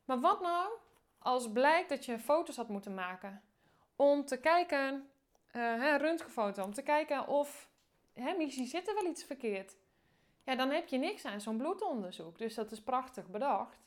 Maar 0.06 0.20
wat 0.20 0.42
nou 0.42 0.72
als 1.20 1.52
blijkt 1.52 1.90
dat 1.90 2.06
je 2.06 2.20
foto's 2.20 2.56
had 2.56 2.70
moeten 2.70 2.94
maken 2.94 3.42
om 3.96 4.26
te 4.26 4.40
kijken, 4.40 5.10
uh, 5.54 5.96
röntgenfoto, 5.98 6.64
om 6.64 6.74
te 6.74 6.82
kijken 6.82 7.28
of, 7.28 7.70
hè, 8.14 8.34
misschien 8.38 8.68
zit 8.68 8.88
er 8.88 8.94
wel 8.94 9.06
iets 9.06 9.24
verkeerd. 9.24 9.76
Ja, 10.44 10.56
dan 10.56 10.70
heb 10.70 10.88
je 10.88 10.98
niks 10.98 11.26
aan 11.26 11.42
zo'n 11.42 11.58
bloedonderzoek. 11.58 12.38
Dus 12.38 12.56
dat 12.56 12.72
is 12.72 12.82
prachtig 12.82 13.28
bedacht. 13.28 13.78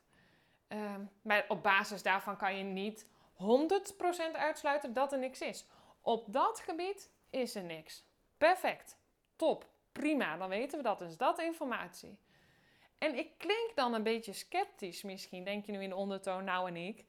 Uh, 0.68 0.94
maar 1.22 1.44
op 1.48 1.62
basis 1.62 2.02
daarvan 2.02 2.36
kan 2.36 2.56
je 2.56 2.64
niet 2.64 3.06
100% 3.34 4.32
uitsluiten 4.32 4.92
dat 4.92 5.12
er 5.12 5.18
niks 5.18 5.40
is. 5.40 5.66
Op 6.00 6.32
dat 6.32 6.60
gebied 6.60 7.10
is 7.30 7.54
er 7.54 7.64
niks. 7.64 8.04
Perfect. 8.38 8.98
Top. 9.36 9.68
Prima. 9.92 10.36
Dan 10.36 10.48
weten 10.48 10.78
we 10.78 10.84
dat. 10.84 10.98
Dus 10.98 11.16
dat 11.16 11.38
informatie. 11.40 12.18
En 12.98 13.18
ik 13.18 13.38
klink 13.38 13.72
dan 13.74 13.94
een 13.94 14.02
beetje 14.02 14.32
sceptisch 14.32 15.02
misschien, 15.02 15.44
denk 15.44 15.66
je 15.66 15.72
nu 15.72 15.82
in 15.82 15.88
de 15.88 15.96
ondertoon, 15.96 16.44
nou 16.44 16.68
en 16.68 16.76
ik. 16.76 17.04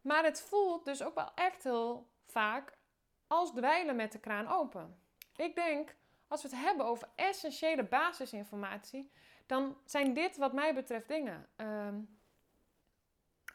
Maar 0.00 0.24
het 0.24 0.40
voelt 0.40 0.84
dus 0.84 1.02
ook 1.02 1.14
wel 1.14 1.30
echt 1.34 1.64
heel 1.64 2.08
vaak 2.26 2.78
als 3.26 3.52
dweilen 3.52 3.96
met 3.96 4.12
de 4.12 4.18
kraan 4.18 4.48
open. 4.48 4.98
Ik 5.36 5.54
denk, 5.54 5.96
als 6.28 6.42
we 6.42 6.48
het 6.48 6.58
hebben 6.58 6.86
over 6.86 7.08
essentiële 7.14 7.84
basisinformatie, 7.84 9.10
dan 9.46 9.76
zijn 9.84 10.14
dit 10.14 10.36
wat 10.36 10.52
mij 10.52 10.74
betreft 10.74 11.08
dingen. 11.08 11.48
Ehm, 11.56 12.00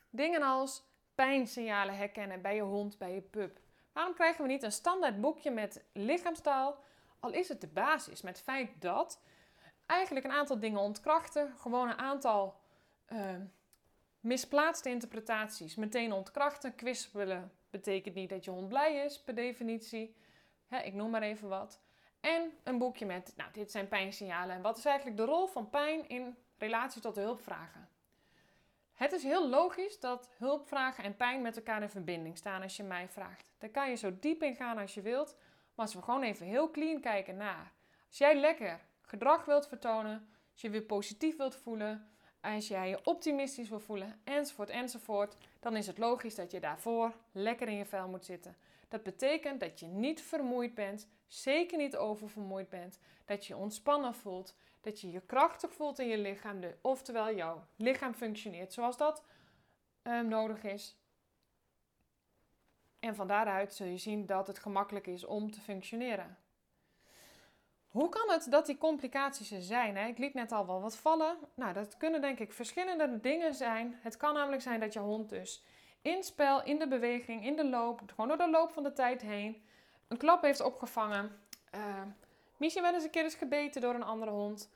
dingen 0.10 0.42
als 0.42 0.84
pijnsignalen 1.16 1.98
herkennen 1.98 2.42
bij 2.42 2.56
je 2.56 2.62
hond, 2.62 2.98
bij 2.98 3.14
je 3.14 3.22
pup. 3.22 3.60
Waarom 3.94 4.14
krijgen 4.14 4.44
we 4.44 4.52
niet 4.52 4.64
een 4.64 4.72
standaard 4.72 5.22
boekje 5.22 5.52
met 5.52 5.84
lichaamstaal, 5.94 6.84
al 7.20 7.32
is 7.32 7.50
het 7.50 7.62
de 7.62 7.68
basis, 7.68 8.22
met 8.22 8.42
feit 8.42 8.82
dat 8.82 9.22
eigenlijk 9.86 10.26
een 10.26 10.32
aantal 10.32 10.60
dingen 10.60 10.80
ontkrachten, 10.80 11.54
gewoon 11.58 11.90
een 11.90 11.98
aantal 11.98 12.60
uh, 13.10 13.36
misplaatste 14.20 14.90
interpretaties 14.90 15.76
meteen 15.76 16.12
ontkrachten. 16.12 16.76
Kwispelen 16.76 17.52
betekent 17.70 18.16
niet 18.16 18.30
dat 18.30 18.46
je 18.46 18.52
hond 18.52 18.68
blij 18.68 18.96
is, 18.96 19.22
per 19.22 19.36
definitie. 19.36 20.16
ik 20.84 20.94
noem 20.94 21.12
maar 21.12 21.22
even 21.22 21.50
wat. 21.50 21.82
En 22.20 22.52
een 22.64 22.78
boekje 22.78 23.06
met, 23.06 23.34
nou, 23.36 23.52
dit 23.52 23.72
zijn 23.72 23.88
pijnsignalen. 23.88 24.56
En 24.56 24.62
wat 24.62 24.78
is 24.78 24.86
eigenlijk 24.86 25.18
de 25.18 25.26
rol 25.26 25.48
van 25.48 25.70
pijn 25.70 26.10
in 26.10 26.38
relatie 26.58 27.02
tot 27.02 27.16
de 27.16 27.22
hulpvragen? 27.22 27.90
Het 28.94 29.12
is 29.12 29.24
heel 29.24 29.50
logisch 29.50 30.00
dat 30.00 30.30
hulpvragen 30.38 31.04
en 31.04 31.16
pijn 31.16 31.42
met 31.42 31.56
elkaar 31.56 31.82
in 31.82 31.90
verbinding 31.90 32.38
staan 32.38 32.62
als 32.62 32.78
je 32.78 32.84
mij 32.84 33.10
vraagt. 33.10 33.52
Daar 33.58 33.70
kan 33.70 33.90
je 33.90 33.96
zo 33.96 34.12
diep 34.20 34.44
in 34.44 34.56
gaan 34.56 34.78
als 34.78 34.94
je 34.94 35.02
wilt. 35.02 35.36
Maar 35.76 35.86
als 35.86 35.96
we 35.96 36.02
gewoon 36.02 36.24
even 36.24 36.46
heel 36.46 36.72
clean 36.72 37.02
kijken 37.02 37.38
naar. 37.38 37.72
Als 38.08 38.18
jij 38.18 38.36
lekker 38.36 38.80
gedrag 39.02 39.46
wilt 39.46 39.68
vertonen, 39.68 40.28
als 40.52 40.62
je 40.62 40.70
weer 40.70 40.82
positief 40.82 41.38
wilt 41.38 41.56
voelen, 41.56 42.08
als 42.42 42.68
jij 42.68 42.90
je 42.90 43.00
optimistisch 43.04 43.70
wil 43.70 43.80
voelen, 43.80 44.20
enzovoort, 44.24 44.70
enzovoort, 44.70 45.36
dan 45.60 45.76
is 45.76 45.88
het 45.88 45.98
logisch 45.98 46.36
dat 46.36 46.52
je 46.52 46.60
daarvoor 46.60 47.14
lekker 47.32 47.68
in 47.68 47.78
je 47.78 47.86
vel 47.86 48.08
moet 48.08 48.26
zitten. 48.26 48.56
Dat 48.88 49.04
betekent 49.04 49.60
dat 49.60 49.80
je 49.80 49.86
niet 49.86 50.22
vermoeid 50.22 50.74
bent, 50.74 51.08
zeker 51.28 51.78
niet 51.78 51.96
oververmoeid 51.96 52.70
bent, 52.70 53.00
dat 53.26 53.46
je 53.46 53.58
ontspannen 53.58 54.16
voelt, 54.16 54.56
dat 54.84 55.02
je 55.02 55.12
je 55.12 55.22
krachtig 55.22 55.74
voelt 55.74 56.00
in 56.00 56.08
je 56.08 56.18
lichaam, 56.18 56.60
oftewel 56.82 57.36
jouw 57.36 57.66
lichaam 57.76 58.14
functioneert 58.14 58.74
zoals 58.74 58.98
dat 58.98 59.24
um, 60.04 60.28
nodig 60.28 60.64
is. 60.64 60.98
En 63.00 63.16
van 63.16 63.28
daaruit 63.28 63.74
zul 63.74 63.88
je 63.88 63.98
zien 63.98 64.26
dat 64.26 64.48
het 64.48 64.60
gemakkelijk 64.60 65.08
is 65.08 65.26
om 65.26 65.52
te 65.52 65.60
functioneren. 65.62 66.38
Hoe 67.88 68.10
kan 68.10 68.30
het 68.30 68.48
dat 68.52 68.66
die 68.66 68.78
complicaties 68.78 69.52
er 69.52 69.62
zijn? 69.62 69.98
Hè? 69.98 70.08
Ik 70.08 70.18
liet 70.18 70.34
net 70.34 70.52
al 70.52 70.66
wel 70.66 70.82
wat 70.82 70.96
vallen. 70.96 71.38
Nou, 71.56 71.74
dat 71.74 71.98
kunnen 71.98 72.22
denk 72.22 72.40
ik 72.40 72.54
verschillende 72.54 73.20
dingen 73.20 73.54
zijn. 73.54 74.00
Het 74.02 74.18
kan 74.18 74.34
namelijk 74.34 74.62
zijn 74.62 74.80
dat 74.80 74.94
je 74.94 75.00
hond 75.00 75.30
dus 75.30 75.64
in 76.04 76.24
spel, 76.24 76.64
in 76.64 76.80
de 76.80 76.88
beweging, 76.88 77.46
in 77.46 77.56
de 77.56 77.70
loop, 77.70 78.02
gewoon 78.08 78.28
door 78.28 78.38
de 78.38 78.50
loop 78.50 78.72
van 78.72 78.84
de 78.84 78.94
tijd 78.94 79.22
heen, 79.22 79.64
een 80.08 80.18
klap 80.18 80.42
heeft 80.42 80.62
opgevangen. 80.62 81.40
Uh, 81.76 82.02
misschien 82.58 82.84
wel 82.84 82.94
eens 82.94 83.04
een 83.04 83.10
keer 83.10 83.26
is 83.26 83.36
gebeten 83.36 83.82
door 83.82 83.94
een 83.94 84.04
andere 84.04 84.32
hond. 84.32 84.70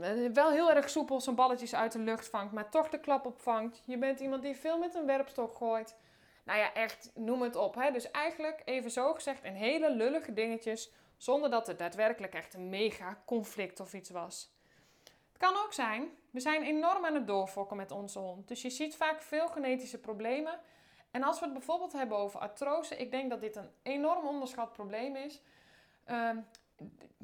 Uh, 0.00 0.30
wel 0.32 0.50
heel 0.50 0.72
erg 0.72 0.90
soepel 0.90 1.20
zijn 1.20 1.36
balletjes 1.36 1.74
uit 1.74 1.92
de 1.92 1.98
lucht 1.98 2.28
vangt, 2.28 2.52
maar 2.52 2.70
toch 2.70 2.88
de 2.88 3.00
klap 3.00 3.26
opvangt. 3.26 3.82
Je 3.84 3.98
bent 3.98 4.20
iemand 4.20 4.42
die 4.42 4.56
veel 4.56 4.78
met 4.78 4.94
een 4.94 5.06
werpstok 5.06 5.54
gooit. 5.54 5.96
Nou 6.44 6.58
ja, 6.58 6.72
echt, 6.72 7.10
noem 7.14 7.42
het 7.42 7.56
op. 7.56 7.74
Hè? 7.74 7.90
Dus 7.90 8.10
eigenlijk, 8.10 8.62
even 8.64 8.90
zo 8.90 9.14
gezegd, 9.14 9.44
een 9.44 9.56
hele 9.56 9.90
lullige 9.90 10.32
dingetjes 10.32 10.92
zonder 11.16 11.50
dat 11.50 11.66
het 11.66 11.78
daadwerkelijk 11.78 12.34
echt 12.34 12.54
een 12.54 12.68
mega 12.68 13.22
conflict 13.24 13.80
of 13.80 13.94
iets 13.94 14.10
was. 14.10 14.52
Het 15.04 15.38
kan 15.38 15.56
ook 15.64 15.72
zijn, 15.72 16.10
we 16.30 16.40
zijn 16.40 16.62
enorm 16.62 17.04
aan 17.04 17.14
het 17.14 17.26
doorfokken 17.26 17.76
met 17.76 17.90
onze 17.90 18.18
hond. 18.18 18.48
Dus 18.48 18.62
je 18.62 18.70
ziet 18.70 18.96
vaak 18.96 19.22
veel 19.22 19.48
genetische 19.48 20.00
problemen. 20.00 20.60
En 21.10 21.22
als 21.22 21.38
we 21.38 21.44
het 21.44 21.54
bijvoorbeeld 21.54 21.92
hebben 21.92 22.16
over 22.16 22.40
artrose, 22.40 22.96
ik 22.96 23.10
denk 23.10 23.30
dat 23.30 23.40
dit 23.40 23.56
een 23.56 23.70
enorm 23.82 24.26
onderschat 24.26 24.72
probleem 24.72 25.16
is. 25.16 25.40
Ehm, 26.04 26.38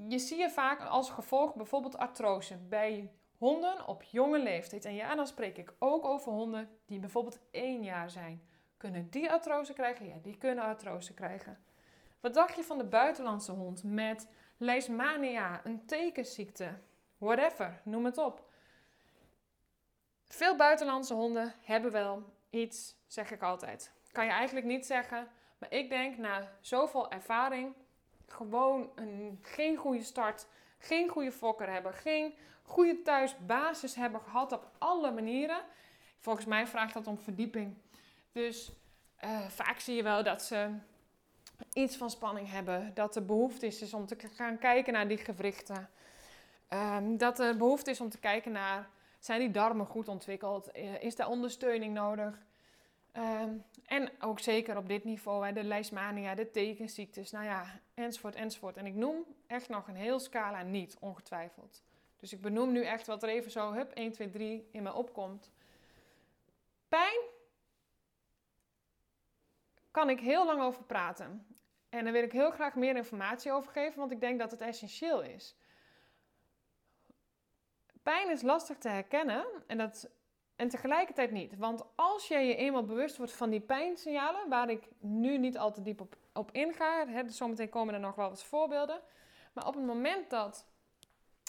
je 0.09 0.19
ziet 0.19 0.39
je 0.39 0.51
vaak 0.51 0.81
als 0.81 1.11
gevolg 1.11 1.55
bijvoorbeeld 1.55 1.99
artrose 1.99 2.57
bij 2.57 3.13
honden 3.39 3.87
op 3.87 4.03
jonge 4.03 4.39
leeftijd. 4.39 4.85
En 4.85 4.95
ja, 4.95 5.15
dan 5.15 5.27
spreek 5.27 5.59
ik 5.59 5.75
ook 5.79 6.05
over 6.05 6.33
honden 6.33 6.69
die 6.87 6.99
bijvoorbeeld 6.99 7.41
één 7.51 7.83
jaar 7.83 8.11
zijn. 8.11 8.49
Kunnen 8.77 9.11
die 9.11 9.31
artrose 9.31 9.73
krijgen? 9.73 10.07
Ja, 10.09 10.17
die 10.23 10.37
kunnen 10.37 10.65
artrose 10.65 11.15
krijgen. 11.15 11.59
Wat 12.21 12.35
dacht 12.35 12.57
je 12.57 12.63
van 12.65 12.79
de 12.79 12.85
buitenlandse 12.85 13.53
hond 13.53 13.85
met 13.85 14.29
leishmania, 14.57 15.61
een 15.65 15.87
tekenziekte, 15.87 16.79
whatever, 17.19 17.81
noem 17.85 18.05
het 18.05 18.19
op. 18.19 18.49
Veel 20.29 20.57
buitenlandse 20.57 21.15
honden 21.15 21.55
hebben 21.61 21.93
wel 21.93 22.25
iets, 22.51 22.97
zeg 23.07 23.31
ik 23.31 23.43
altijd. 23.43 23.93
Kan 24.13 24.25
je 24.25 24.31
eigenlijk 24.31 24.67
niet 24.67 24.87
zeggen, 24.87 25.29
maar 25.59 25.73
ik 25.73 25.89
denk 25.89 26.17
na 26.17 26.51
zoveel 26.61 27.11
ervaring, 27.11 27.75
gewoon 28.33 28.91
een, 28.95 29.39
geen 29.43 29.77
goede 29.77 30.03
start, 30.03 30.47
geen 30.79 31.09
goede 31.09 31.33
fokker 31.33 31.73
hebben, 31.73 31.93
geen 31.93 32.35
goede 32.63 33.03
thuisbasis 33.03 33.95
hebben 33.95 34.21
gehad 34.21 34.53
op 34.53 34.71
alle 34.79 35.11
manieren. 35.11 35.61
Volgens 36.19 36.47
mij 36.47 36.67
vraagt 36.67 36.95
dat 36.95 37.07
om 37.07 37.19
verdieping. 37.19 37.77
Dus 38.33 38.73
uh, 39.25 39.49
vaak 39.49 39.79
zie 39.79 39.97
je 39.97 40.03
wel 40.03 40.23
dat 40.23 40.43
ze 40.43 40.75
iets 41.73 41.97
van 41.97 42.11
spanning 42.11 42.51
hebben. 42.51 42.95
Dat 42.95 43.17
er 43.17 43.25
behoefte 43.25 43.67
is, 43.67 43.95
om 43.95 44.07
te 44.07 44.17
gaan 44.35 44.59
kijken 44.59 44.93
naar 44.93 45.09
die 45.09 45.19
gewrichten. 45.19 45.91
Um, 46.69 47.17
dat 47.17 47.39
er 47.39 47.57
behoefte 47.57 47.91
is 47.91 48.01
om 48.01 48.09
te 48.09 48.19
kijken 48.19 48.53
naar, 48.53 48.89
zijn 49.19 49.41
die 49.41 49.51
darmen 49.51 49.87
goed 49.87 50.09
ontwikkeld? 50.09 50.71
Eh, 50.71 51.03
is 51.03 51.17
daar 51.17 51.29
ondersteuning 51.29 51.95
nodig? 51.95 52.39
Um, 53.17 53.65
en 53.87 54.11
ook 54.21 54.41
zeker 54.41 54.77
op 54.77 54.89
dit 54.89 55.05
niveau, 55.05 55.53
de 55.53 55.65
leishmania, 55.65 56.35
de 56.35 56.51
tekenziektes, 56.51 57.31
nou 57.31 57.45
ja, 57.45 57.81
enzovoort, 57.95 58.35
enzovoort. 58.35 58.77
En 58.77 58.87
ik 58.87 58.95
noem 58.95 59.25
echt 59.47 59.69
nog 59.69 59.89
een 59.89 59.97
heel 59.97 60.19
scala 60.19 60.63
niet, 60.63 60.97
ongetwijfeld. 61.01 61.83
Dus 62.17 62.33
ik 62.33 62.41
benoem 62.41 62.73
nu 62.73 62.85
echt 62.85 63.07
wat 63.07 63.23
er 63.23 63.29
even 63.29 63.51
zo, 63.51 63.73
hup, 63.73 63.91
1, 63.93 64.13
2, 64.13 64.31
3 64.31 64.69
in 64.73 64.83
me 64.83 64.93
opkomt. 64.93 65.51
Pijn 66.89 67.21
kan 69.91 70.11
ik 70.11 70.21
heel 70.21 70.47
lang 70.47 70.63
over 70.63 70.83
praten. 70.83 71.47
En 71.89 72.05
daar 72.05 72.13
wil 72.13 72.23
ik 72.23 72.33
heel 72.33 72.51
graag 72.51 72.75
meer 72.75 72.97
informatie 72.97 73.53
over 73.53 73.73
geven, 73.73 73.99
want 73.99 74.13
ik 74.13 74.21
denk 74.21 74.39
dat 74.39 74.51
het 74.51 74.61
essentieel 74.61 75.23
is. 75.23 75.57
Pijn 78.03 78.31
is 78.31 78.43
lastig 78.43 78.79
te 78.79 78.89
herkennen 78.89 79.47
en, 79.67 79.79
dat, 79.79 80.11
en 80.61 80.69
tegelijkertijd 80.69 81.31
niet. 81.31 81.57
Want 81.57 81.85
als 81.95 82.29
jij 82.29 82.47
je 82.47 82.57
eenmaal 82.57 82.85
bewust 82.85 83.17
wordt 83.17 83.33
van 83.33 83.51
die 83.51 83.61
pijnsignalen, 83.61 84.49
waar 84.49 84.71
ik 84.71 84.89
nu 84.99 85.39
niet 85.39 85.59
al 85.59 85.73
te 85.73 85.83
diep 85.83 86.01
op, 86.01 86.17
op 86.33 86.51
inga, 86.53 87.23
dus 87.23 87.37
zometeen 87.37 87.69
komen 87.69 87.95
er 87.95 88.01
nog 88.01 88.15
wel 88.15 88.29
wat 88.29 88.45
voorbeelden. 88.45 89.01
Maar 89.53 89.67
op 89.67 89.75
het 89.75 89.85
moment 89.85 90.31
dat 90.31 90.67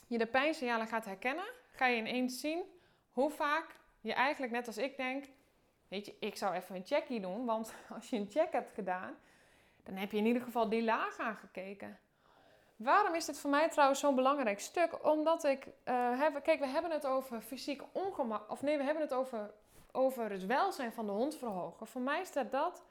je 0.07 0.17
de 0.17 0.25
pijnsignalen 0.25 0.87
gaat 0.87 1.05
herkennen, 1.05 1.45
ga 1.71 1.85
je 1.85 1.97
ineens 1.97 2.39
zien 2.39 2.63
hoe 3.11 3.29
vaak 3.29 3.79
je 4.01 4.13
eigenlijk 4.13 4.53
net 4.53 4.67
als 4.67 4.77
ik 4.77 4.97
denk, 4.97 5.25
weet 5.87 6.05
je, 6.05 6.15
ik 6.19 6.35
zou 6.35 6.55
even 6.55 6.75
een 6.75 6.85
checkie 6.85 7.19
doen, 7.19 7.45
want 7.45 7.73
als 7.95 8.09
je 8.09 8.17
een 8.17 8.29
check 8.29 8.51
hebt 8.51 8.73
gedaan, 8.73 9.15
dan 9.83 9.95
heb 9.95 10.11
je 10.11 10.17
in 10.17 10.25
ieder 10.25 10.41
geval 10.41 10.69
die 10.69 10.83
laag 10.83 11.17
aangekeken. 11.17 11.99
Waarom 12.83 13.15
is 13.15 13.25
dit 13.25 13.39
voor 13.39 13.49
mij 13.49 13.69
trouwens 13.69 13.99
zo'n 13.99 14.15
belangrijk 14.15 14.59
stuk? 14.59 15.05
Omdat 15.05 15.43
ik, 15.43 15.67
heb, 16.17 16.43
kijk, 16.43 16.59
we 16.59 16.67
hebben 16.67 16.91
het 16.91 17.05
over 17.05 17.41
fysiek 17.41 17.81
ongemak, 17.91 18.51
of 18.51 18.61
nee, 18.61 18.77
we 18.77 18.83
hebben 18.83 19.03
het 19.03 19.13
over, 19.13 19.51
over 19.91 20.29
het 20.29 20.45
welzijn 20.45 20.91
van 20.91 21.05
de 21.05 21.11
hond 21.11 21.35
verhogen. 21.35 21.87
Voor 21.87 22.01
mij 22.01 22.23
staat 22.23 22.51
dat 22.51 22.81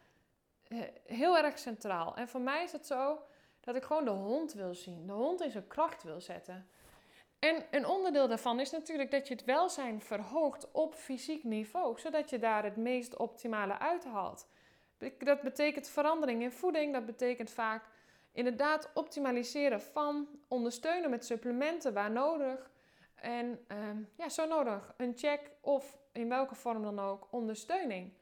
eh, 0.69 0.79
heel 1.07 1.37
erg 1.39 1.59
centraal. 1.59 2.17
En 2.17 2.29
voor 2.29 2.41
mij 2.41 2.63
is 2.63 2.73
het 2.73 2.87
zo 2.87 3.19
dat 3.61 3.75
ik 3.75 3.83
gewoon 3.83 4.05
de 4.05 4.11
hond 4.11 4.53
wil 4.53 4.75
zien, 4.75 5.07
de 5.07 5.13
hond 5.13 5.41
in 5.41 5.51
zijn 5.51 5.67
kracht 5.67 6.03
wil 6.03 6.21
zetten. 6.21 6.69
En 7.39 7.65
een 7.71 7.87
onderdeel 7.87 8.29
daarvan 8.29 8.61
is 8.61 8.71
natuurlijk 8.71 9.11
dat 9.11 9.29
je 9.29 9.35
het 9.35 9.45
welzijn 9.45 10.01
verhoogt 10.01 10.73
op 10.73 10.95
fysiek 10.95 11.45
niveau, 11.45 12.01
zodat 12.01 12.31
je 12.31 12.39
daar 12.39 12.65
het 12.65 12.77
meest 12.77 13.17
optimale 13.17 13.79
uithaalt. 13.79 14.47
Dat 15.19 15.41
betekent 15.41 15.89
verandering 15.89 16.43
in 16.43 16.53
voeding, 16.53 16.93
dat 16.93 17.07
betekent 17.07 17.51
vaak 17.51 17.85
inderdaad 18.33 18.91
optimaliseren 18.95 19.83
van, 19.83 20.29
ondersteunen 20.49 21.11
met 21.11 21.25
supplementen 21.25 21.93
waar 21.93 22.11
nodig. 22.11 22.71
En 23.15 23.65
ehm, 23.69 24.03
ja, 24.17 24.29
zo 24.29 24.47
nodig 24.47 24.95
een 24.97 25.13
check 25.17 25.51
of 25.61 25.99
in 26.13 26.29
welke 26.29 26.55
vorm 26.55 26.83
dan 26.83 26.99
ook 26.99 27.29
ondersteuning. 27.31 28.13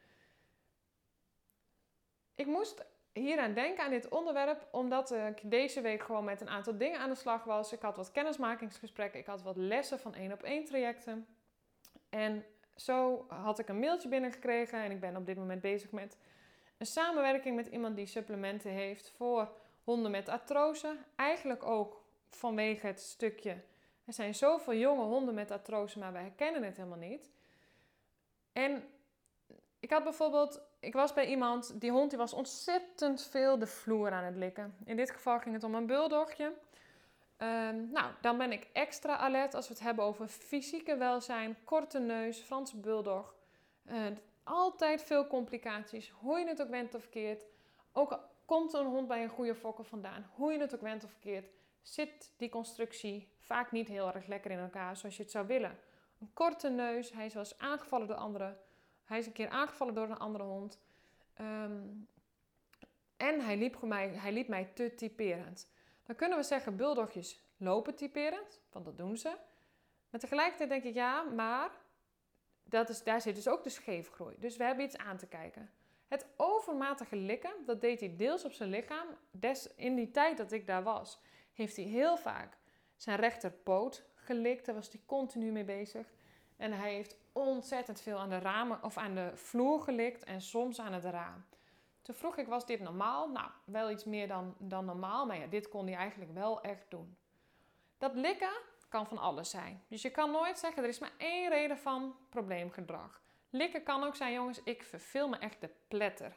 Ik 2.35 2.47
moest 2.47 2.85
hier 3.13 3.39
aan 3.39 3.55
denken 3.55 3.85
aan 3.85 3.91
dit 3.91 4.09
onderwerp, 4.09 4.69
omdat 4.71 5.11
ik 5.11 5.51
deze 5.51 5.81
week 5.81 6.03
gewoon 6.03 6.25
met 6.25 6.41
een 6.41 6.49
aantal 6.49 6.77
dingen 6.77 7.01
aan 7.01 7.11
de 7.11 7.15
slag 7.15 7.45
was. 7.45 7.73
Ik 7.73 7.83
had 7.83 7.97
wat 7.97 8.13
kennismakingsgesprekken, 8.13 9.21
ik 9.21 9.27
had 9.27 9.43
wat 9.43 9.57
lessen 9.57 9.99
van 9.99 10.15
één 10.15 10.33
op 10.33 10.43
één 10.43 10.65
trajecten. 10.65 11.27
En 12.09 12.45
zo 12.77 13.27
had 13.29 13.59
ik 13.59 13.69
een 13.69 13.79
mailtje 13.79 14.09
binnengekregen 14.09 14.79
en 14.79 14.91
ik 14.91 15.01
ben 15.01 15.17
op 15.17 15.27
dit 15.27 15.37
moment 15.37 15.61
bezig 15.61 15.91
met 15.91 16.17
een 16.79 16.87
samenwerking 16.87 17.57
met 17.57 17.67
iemand 17.67 17.97
die 17.97 18.07
supplementen 18.07 18.71
heeft 18.71 19.11
voor 19.11 19.53
honden 19.89 20.11
met 20.11 20.29
artrose. 20.29 20.97
Eigenlijk 21.17 21.65
ook 21.65 22.05
vanwege 22.29 22.87
het 22.87 23.01
stukje. 23.01 23.51
Er 24.05 24.13
zijn 24.13 24.35
zoveel 24.35 24.75
jonge 24.75 25.03
honden 25.03 25.35
met 25.35 25.51
artrose, 25.51 25.99
maar 25.99 26.13
we 26.13 26.19
herkennen 26.19 26.63
het 26.63 26.77
helemaal 26.77 26.99
niet. 26.99 27.31
En 28.53 28.85
ik 29.81 29.91
had 29.91 30.05
bijvoorbeeld, 30.05 30.61
ik 30.81 30.93
was 30.93 31.13
bij 31.13 31.27
iemand, 31.27 31.81
die 31.81 31.91
hond 31.91 32.11
die 32.11 32.19
was 32.19 32.33
ontzettend 32.33 33.23
veel 33.23 33.59
de 33.59 33.67
vloer 33.67 34.11
aan 34.11 34.25
het 34.25 34.37
likken. 34.37 34.77
In 34.85 34.97
dit 34.97 35.11
geval 35.11 35.39
ging 35.39 35.55
het 35.55 35.65
om 35.65 35.75
een 35.75 35.87
buldogje. 35.87 36.53
Um, 37.39 37.91
nou, 37.91 38.13
dan 38.21 38.39
ben 38.39 38.53
ik 38.53 38.67
extra 38.73 39.17
alert 39.17 39.55
als 39.55 39.69
we 39.69 39.75
het 39.75 39.83
hebben 39.83 40.05
over 40.05 40.29
fysieke 40.29 40.97
welzijn, 40.97 41.57
korte 41.65 41.99
neus, 41.99 42.39
Franse 42.39 42.77
buldog. 42.77 43.35
Uh, 43.85 44.07
altijd 44.45 45.03
veel 45.03 45.27
complicaties, 45.27 46.13
hoe 46.21 46.39
je 46.39 46.47
het 46.47 46.63
ook 46.63 46.69
went 46.69 46.95
of 46.95 47.01
verkeerd. 47.01 47.45
Ook 47.93 48.19
komt 48.49 48.73
een 48.73 48.87
hond 48.87 49.09
bij 49.09 49.23
een 49.23 49.29
goede 49.29 49.55
fokker 49.55 49.85
vandaan, 49.85 50.31
hoe 50.35 50.53
je 50.53 50.59
het 50.59 50.75
ook 50.75 50.81
went 50.81 51.05
of 51.05 51.11
verkeerd, 51.11 51.51
zit 51.83 52.33
die 52.37 52.49
constructie 52.49 53.33
vaak 53.39 53.73
niet 53.73 53.89
heel 53.89 54.15
erg 54.15 54.27
lekker 54.27 54.51
in 54.51 54.59
elkaar 54.59 54.97
zoals 54.97 55.17
je 55.17 55.23
het 55.23 55.31
zou 55.31 55.47
willen. 55.47 55.79
Een 56.21 56.33
korte 56.33 56.69
neus, 56.69 57.13
hij 57.13 57.27
is 57.27 57.35
wel 57.35 57.43
eens 57.43 57.59
aangevallen 57.59 58.07
door 58.07 58.17
anderen. 58.17 58.61
Hij 59.05 59.19
is 59.19 59.27
een 59.27 59.33
keer 59.33 59.49
aangevallen 59.49 59.95
door 59.95 60.09
een 60.09 60.19
andere 60.19 60.45
hond. 60.45 60.81
Um, 61.41 62.09
en 63.17 63.41
hij 63.41 63.57
liep, 63.57 63.83
mij, 63.83 64.09
hij 64.09 64.33
liep 64.33 64.49
mij 64.49 64.65
te 64.65 64.95
typerend. 64.95 65.71
Dan 66.05 66.17
kunnen 66.17 66.39
we 66.39 66.45
zeggen, 66.45 66.77
buldogjes 66.77 67.43
lopen 67.57 67.95
typerend, 67.95 68.61
want 68.73 68.85
dat 68.85 68.97
doen 68.97 69.17
ze. 69.17 69.37
Maar 70.11 70.21
tegelijkertijd 70.21 70.69
denk 70.69 70.85
ik, 70.85 70.95
ja, 70.95 71.23
maar 71.23 71.71
dat 72.65 72.89
is, 72.89 73.03
daar 73.03 73.21
zit 73.21 73.35
dus 73.35 73.49
ook 73.49 73.63
de 73.63 73.71
scheefgroei. 73.71 74.37
Dus 74.39 74.57
we 74.57 74.65
hebben 74.65 74.85
iets 74.85 74.97
aan 74.97 75.17
te 75.17 75.27
kijken. 75.27 75.71
Het 76.09 76.27
overmatige 76.37 77.17
likken, 77.17 77.53
dat 77.67 77.81
deed 77.81 78.01
hij 78.01 78.17
deels 78.17 78.45
op 78.45 78.53
zijn 78.53 78.71
lichaam. 78.71 79.07
Des, 79.31 79.75
in 79.75 79.95
die 79.95 80.11
tijd 80.11 80.37
dat 80.37 80.53
ik 80.53 80.67
daar 80.67 80.83
was, 80.83 81.21
heeft 81.53 81.77
hij 81.77 81.85
heel 81.85 82.17
vaak 82.17 82.59
zijn 82.97 83.19
rechterpoot 83.19 84.05
gelikt. 84.15 84.67
Daar 84.67 84.75
was 84.75 84.89
hij 84.89 85.01
continu 85.07 85.53
mee 85.53 85.65
bezig. 85.65 86.13
En 86.57 86.73
hij 86.73 86.95
heeft 86.95 87.17
ontzettend 87.33 88.01
veel 88.01 88.19
aan 88.19 88.29
de 88.29 88.39
ramen 88.39 88.83
of 88.83 88.97
aan 88.97 89.15
de 89.15 89.31
vloer 89.35 89.81
gelikt 89.81 90.25
en 90.25 90.41
soms 90.41 90.81
aan 90.81 90.93
het 90.93 91.05
raam. 91.05 91.45
Toen 92.03 92.15
vroeg 92.15 92.37
ik, 92.37 92.47
was 92.47 92.67
dit 92.67 92.81
normaal? 92.81 93.31
Nou, 93.31 93.51
wel 93.65 93.91
iets 93.91 94.05
meer 94.05 94.29
dan, 94.29 94.55
dan 94.59 94.85
normaal, 94.85 95.27
maar 95.27 95.39
ja, 95.39 95.47
dit 95.47 95.69
kon 95.69 95.87
hij 95.87 95.97
eigenlijk 95.97 96.33
wel 96.33 96.61
echt 96.61 96.85
doen. 96.89 97.17
Dat 97.99 98.15
likken 98.15 98.61
kan 98.89 99.07
van 99.07 99.19
alles 99.19 99.51
zijn. 99.51 99.83
Dus 99.89 100.03
je 100.03 100.11
kan 100.11 100.31
nooit 100.31 100.59
zeggen, 100.59 100.83
er 100.83 100.89
is 100.89 100.99
maar 100.99 101.13
één 101.17 101.49
reden 101.49 101.79
van 101.79 102.17
probleemgedrag. 102.29 103.23
Likken 103.51 103.83
kan 103.83 104.05
ook 104.05 104.17
zijn, 104.17 104.33
jongens, 104.33 104.63
ik 104.63 104.83
verveel 104.83 105.29
me 105.29 105.37
echt 105.37 105.61
de 105.61 105.71
pletter. 105.89 106.37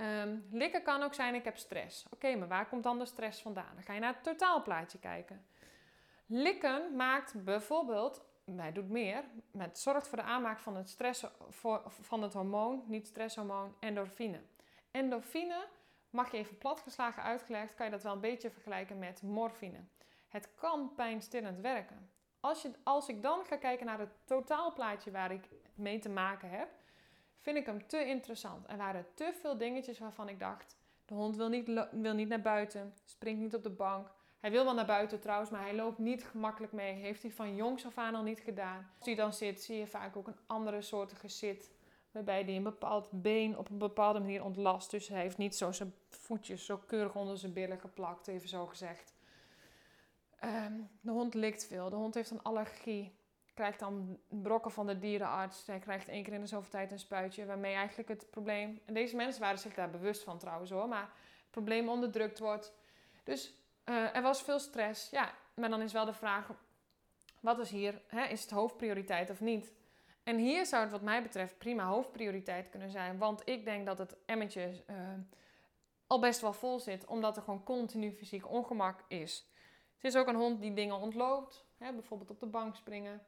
Um, 0.00 0.46
likken 0.50 0.82
kan 0.82 1.02
ook 1.02 1.14
zijn, 1.14 1.34
ik 1.34 1.44
heb 1.44 1.56
stress. 1.56 2.06
Oké, 2.10 2.36
maar 2.36 2.48
waar 2.48 2.68
komt 2.68 2.82
dan 2.82 2.98
de 2.98 3.04
stress 3.06 3.42
vandaan? 3.42 3.74
Dan 3.74 3.82
ga 3.82 3.92
je 3.92 4.00
naar 4.00 4.14
het 4.14 4.22
totaalplaatje 4.22 4.98
kijken. 4.98 5.46
Likken 6.26 6.96
maakt 6.96 7.44
bijvoorbeeld, 7.44 8.24
hij 8.56 8.72
doet 8.72 8.88
meer, 8.88 9.24
het 9.58 9.78
zorgt 9.78 10.08
voor 10.08 10.18
de 10.18 10.24
aanmaak 10.24 10.58
van 10.58 10.76
het, 10.76 10.88
stress, 10.88 11.24
voor, 11.48 11.82
van 11.86 12.22
het 12.22 12.32
hormoon, 12.32 12.84
niet 12.86 13.06
stresshormoon, 13.06 13.74
endorfine. 13.80 14.40
Endorfine, 14.90 15.66
mag 16.10 16.30
je 16.30 16.36
even 16.36 16.58
platgeslagen 16.58 17.22
uitgelegd, 17.22 17.74
kan 17.74 17.86
je 17.86 17.92
dat 17.92 18.02
wel 18.02 18.12
een 18.12 18.20
beetje 18.20 18.50
vergelijken 18.50 18.98
met 18.98 19.22
morfine. 19.22 19.78
Het 20.28 20.54
kan 20.54 20.94
pijnstillend 20.94 21.60
werken. 21.60 22.10
Als, 22.46 22.62
je, 22.62 22.70
als 22.82 23.08
ik 23.08 23.22
dan 23.22 23.44
ga 23.44 23.56
kijken 23.56 23.86
naar 23.86 23.98
het 23.98 24.10
totaalplaatje 24.24 25.10
waar 25.10 25.32
ik 25.32 25.48
mee 25.74 25.98
te 25.98 26.08
maken 26.08 26.50
heb, 26.50 26.68
vind 27.40 27.56
ik 27.56 27.66
hem 27.66 27.86
te 27.86 28.04
interessant. 28.04 28.68
Er 28.68 28.76
waren 28.76 29.06
te 29.14 29.32
veel 29.40 29.56
dingetjes 29.56 29.98
waarvan 29.98 30.28
ik 30.28 30.38
dacht: 30.38 30.76
de 31.04 31.14
hond 31.14 31.36
wil 31.36 31.48
niet, 31.48 31.86
wil 31.90 32.14
niet 32.14 32.28
naar 32.28 32.40
buiten, 32.40 32.94
springt 33.04 33.40
niet 33.40 33.54
op 33.54 33.62
de 33.62 33.70
bank. 33.70 34.10
Hij 34.38 34.50
wil 34.50 34.64
wel 34.64 34.74
naar 34.74 34.86
buiten 34.86 35.20
trouwens, 35.20 35.50
maar 35.50 35.60
hij 35.60 35.74
loopt 35.74 35.98
niet 35.98 36.24
gemakkelijk 36.24 36.72
mee. 36.72 36.92
Heeft 36.92 37.22
hij 37.22 37.30
van 37.30 37.54
jongs 37.54 37.86
af 37.86 37.98
aan 37.98 38.14
al 38.14 38.22
niet 38.22 38.40
gedaan. 38.40 38.90
Als 38.98 39.06
hij 39.06 39.14
dan 39.14 39.32
zit, 39.32 39.62
zie 39.62 39.78
je 39.78 39.86
vaak 39.86 40.16
ook 40.16 40.26
een 40.26 40.38
andere 40.46 40.82
soortige 40.82 41.28
zit. 41.28 41.70
Waarbij 42.10 42.42
hij 42.42 42.56
een 42.56 42.62
bepaald 42.62 43.08
been 43.10 43.58
op 43.58 43.70
een 43.70 43.78
bepaalde 43.78 44.20
manier 44.20 44.44
ontlast. 44.44 44.90
Dus 44.90 45.08
hij 45.08 45.20
heeft 45.20 45.38
niet 45.38 45.56
zo 45.56 45.72
zijn 45.72 45.94
voetjes 46.08 46.64
zo 46.64 46.82
keurig 46.86 47.14
onder 47.14 47.38
zijn 47.38 47.52
billen 47.52 47.80
geplakt, 47.80 48.26
even 48.26 48.48
zo 48.48 48.66
gezegd. 48.66 49.15
Ehm, 50.38 50.80
de 51.00 51.10
hond 51.10 51.34
likt 51.34 51.66
veel. 51.66 51.90
De 51.90 51.96
hond 51.96 52.14
heeft 52.14 52.30
een 52.30 52.42
allergie. 52.42 53.14
Krijgt 53.54 53.78
dan 53.78 54.18
brokken 54.28 54.70
van 54.70 54.86
de 54.86 54.98
dierenarts. 54.98 55.66
Hij 55.66 55.78
krijgt 55.78 56.08
één 56.08 56.22
keer 56.22 56.32
in 56.32 56.40
de 56.40 56.46
zoveel 56.46 56.70
tijd 56.70 56.92
een 56.92 56.98
spuitje. 56.98 57.46
Waarmee 57.46 57.74
eigenlijk 57.74 58.08
het 58.08 58.30
probleem... 58.30 58.80
En 58.84 58.94
deze 58.94 59.16
mensen 59.16 59.40
waren 59.40 59.58
zich 59.58 59.74
daar 59.74 59.90
bewust 59.90 60.22
van 60.22 60.38
trouwens 60.38 60.70
hoor. 60.70 60.88
Maar 60.88 61.10
het 61.40 61.50
probleem 61.50 61.88
onderdrukt 61.88 62.38
wordt. 62.38 62.72
Dus 63.24 63.54
uh, 63.84 64.16
er 64.16 64.22
was 64.22 64.42
veel 64.42 64.58
stress. 64.58 65.10
Ja, 65.10 65.32
maar 65.54 65.68
dan 65.68 65.82
is 65.82 65.92
wel 65.92 66.04
de 66.04 66.12
vraag... 66.12 66.50
Wat 67.40 67.58
is 67.58 67.70
hier? 67.70 68.00
Hè? 68.06 68.24
Is 68.24 68.42
het 68.42 68.50
hoofdprioriteit 68.50 69.30
of 69.30 69.40
niet? 69.40 69.72
En 70.22 70.36
hier 70.36 70.66
zou 70.66 70.82
het 70.82 70.92
wat 70.92 71.02
mij 71.02 71.22
betreft 71.22 71.58
prima 71.58 71.84
hoofdprioriteit 71.84 72.68
kunnen 72.68 72.90
zijn. 72.90 73.18
Want 73.18 73.42
ik 73.44 73.64
denk 73.64 73.86
dat 73.86 73.98
het 73.98 74.16
emmetje 74.24 74.82
uh, 74.90 74.96
al 76.06 76.20
best 76.20 76.40
wel 76.40 76.52
vol 76.52 76.78
zit. 76.78 77.04
Omdat 77.04 77.36
er 77.36 77.42
gewoon 77.42 77.64
continu 77.64 78.12
fysiek 78.12 78.50
ongemak 78.50 79.04
is. 79.08 79.46
Het 79.96 80.14
is 80.14 80.16
ook 80.16 80.26
een 80.26 80.34
hond 80.34 80.60
die 80.60 80.72
dingen 80.72 80.96
ontloopt. 80.96 81.64
Hè, 81.78 81.92
bijvoorbeeld 81.92 82.30
op 82.30 82.40
de 82.40 82.46
bank 82.46 82.76
springen. 82.76 83.26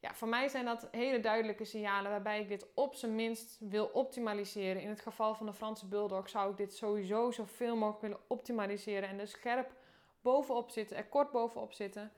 Ja, 0.00 0.14
voor 0.14 0.28
mij 0.28 0.48
zijn 0.48 0.64
dat 0.64 0.88
hele 0.90 1.20
duidelijke 1.20 1.64
signalen 1.64 2.10
waarbij 2.10 2.40
ik 2.40 2.48
dit 2.48 2.66
op 2.74 2.94
zijn 2.94 3.14
minst 3.14 3.56
wil 3.60 3.86
optimaliseren. 3.86 4.82
In 4.82 4.88
het 4.88 5.00
geval 5.00 5.34
van 5.34 5.46
de 5.46 5.52
Franse 5.52 5.86
Bulldog 5.86 6.28
zou 6.28 6.50
ik 6.50 6.56
dit 6.56 6.74
sowieso 6.74 7.30
zoveel 7.30 7.76
mogelijk 7.76 8.00
willen 8.02 8.20
optimaliseren. 8.26 9.08
En 9.08 9.18
er 9.18 9.28
scherp 9.28 9.72
bovenop 10.20 10.70
zitten, 10.70 10.96
er 10.96 11.06
kort 11.06 11.30
bovenop 11.30 11.72
zitten. 11.72 12.12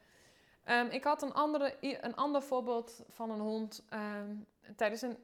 Um, 0.65 0.87
ik 0.87 1.05
had 1.05 1.23
een, 1.23 1.33
andere, 1.33 1.77
een 1.81 2.15
ander 2.15 2.43
voorbeeld 2.43 3.05
van 3.09 3.31
een 3.31 3.41
hond 3.41 3.87
um, 3.93 4.47
tijdens 4.77 5.03
een 5.03 5.17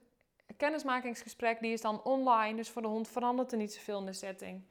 kennismakingsgesprek. 0.56 1.60
Die 1.60 1.72
is 1.72 1.80
dan 1.80 2.02
online, 2.02 2.56
dus 2.56 2.70
voor 2.70 2.82
de 2.82 2.88
hond 2.88 3.08
verandert 3.08 3.52
er 3.52 3.58
niet 3.58 3.74
zoveel 3.74 3.98
in 3.98 4.06
de 4.06 4.12
setting. 4.12 4.62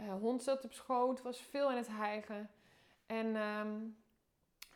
Uh, 0.00 0.12
hond 0.12 0.42
zat 0.42 0.64
op 0.64 0.72
schoot, 0.72 1.22
was 1.22 1.40
veel 1.40 1.70
in 1.70 1.76
het 1.76 1.88
hijgen. 1.88 2.50
En 3.10 3.36
um, 3.36 3.96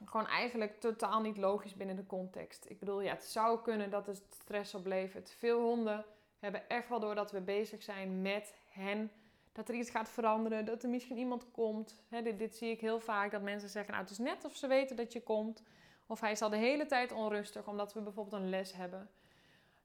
gewoon 0.04 0.26
eigenlijk 0.26 0.80
totaal 0.80 1.20
niet 1.20 1.36
logisch 1.36 1.74
binnen 1.74 1.96
de 1.96 2.06
context. 2.06 2.70
Ik 2.70 2.78
bedoel, 2.78 3.00
ja, 3.00 3.12
het 3.12 3.24
zou 3.24 3.62
kunnen 3.62 3.90
dat 3.90 4.06
het 4.06 4.22
stress 4.40 4.74
oplevert. 4.74 5.34
Veel 5.38 5.60
honden 5.60 6.04
hebben 6.38 6.68
echt 6.68 6.88
wel 6.88 7.00
door 7.00 7.14
dat 7.14 7.30
we 7.30 7.40
bezig 7.40 7.82
zijn 7.82 8.22
met 8.22 8.54
hen. 8.68 9.10
Dat 9.52 9.68
er 9.68 9.74
iets 9.74 9.90
gaat 9.90 10.08
veranderen, 10.08 10.64
dat 10.64 10.82
er 10.82 10.88
misschien 10.88 11.16
iemand 11.16 11.50
komt. 11.50 11.96
dit, 12.08 12.56
zie 12.56 12.70
ik 12.70 12.80
heel 12.80 13.00
vaak, 13.00 13.30
dat 13.30 13.42
mensen 13.42 13.68
zeggen, 13.68 13.92
nou 13.92 14.04
het 14.04 14.12
is 14.12 14.18
net 14.18 14.44
of 14.44 14.56
ze 14.56 14.66
weten 14.66 14.96
dat 14.96 15.12
je 15.12 15.22
komt. 15.22 15.62
Of 16.06 16.20
hij 16.20 16.30
is 16.30 16.42
al 16.42 16.50
de 16.50 16.56
hele 16.56 16.86
tijd 16.86 17.12
onrustig, 17.12 17.68
omdat 17.68 17.92
we 17.92 18.00
bijvoorbeeld 18.00 18.42
een 18.42 18.48
les 18.48 18.72
hebben. 18.72 19.10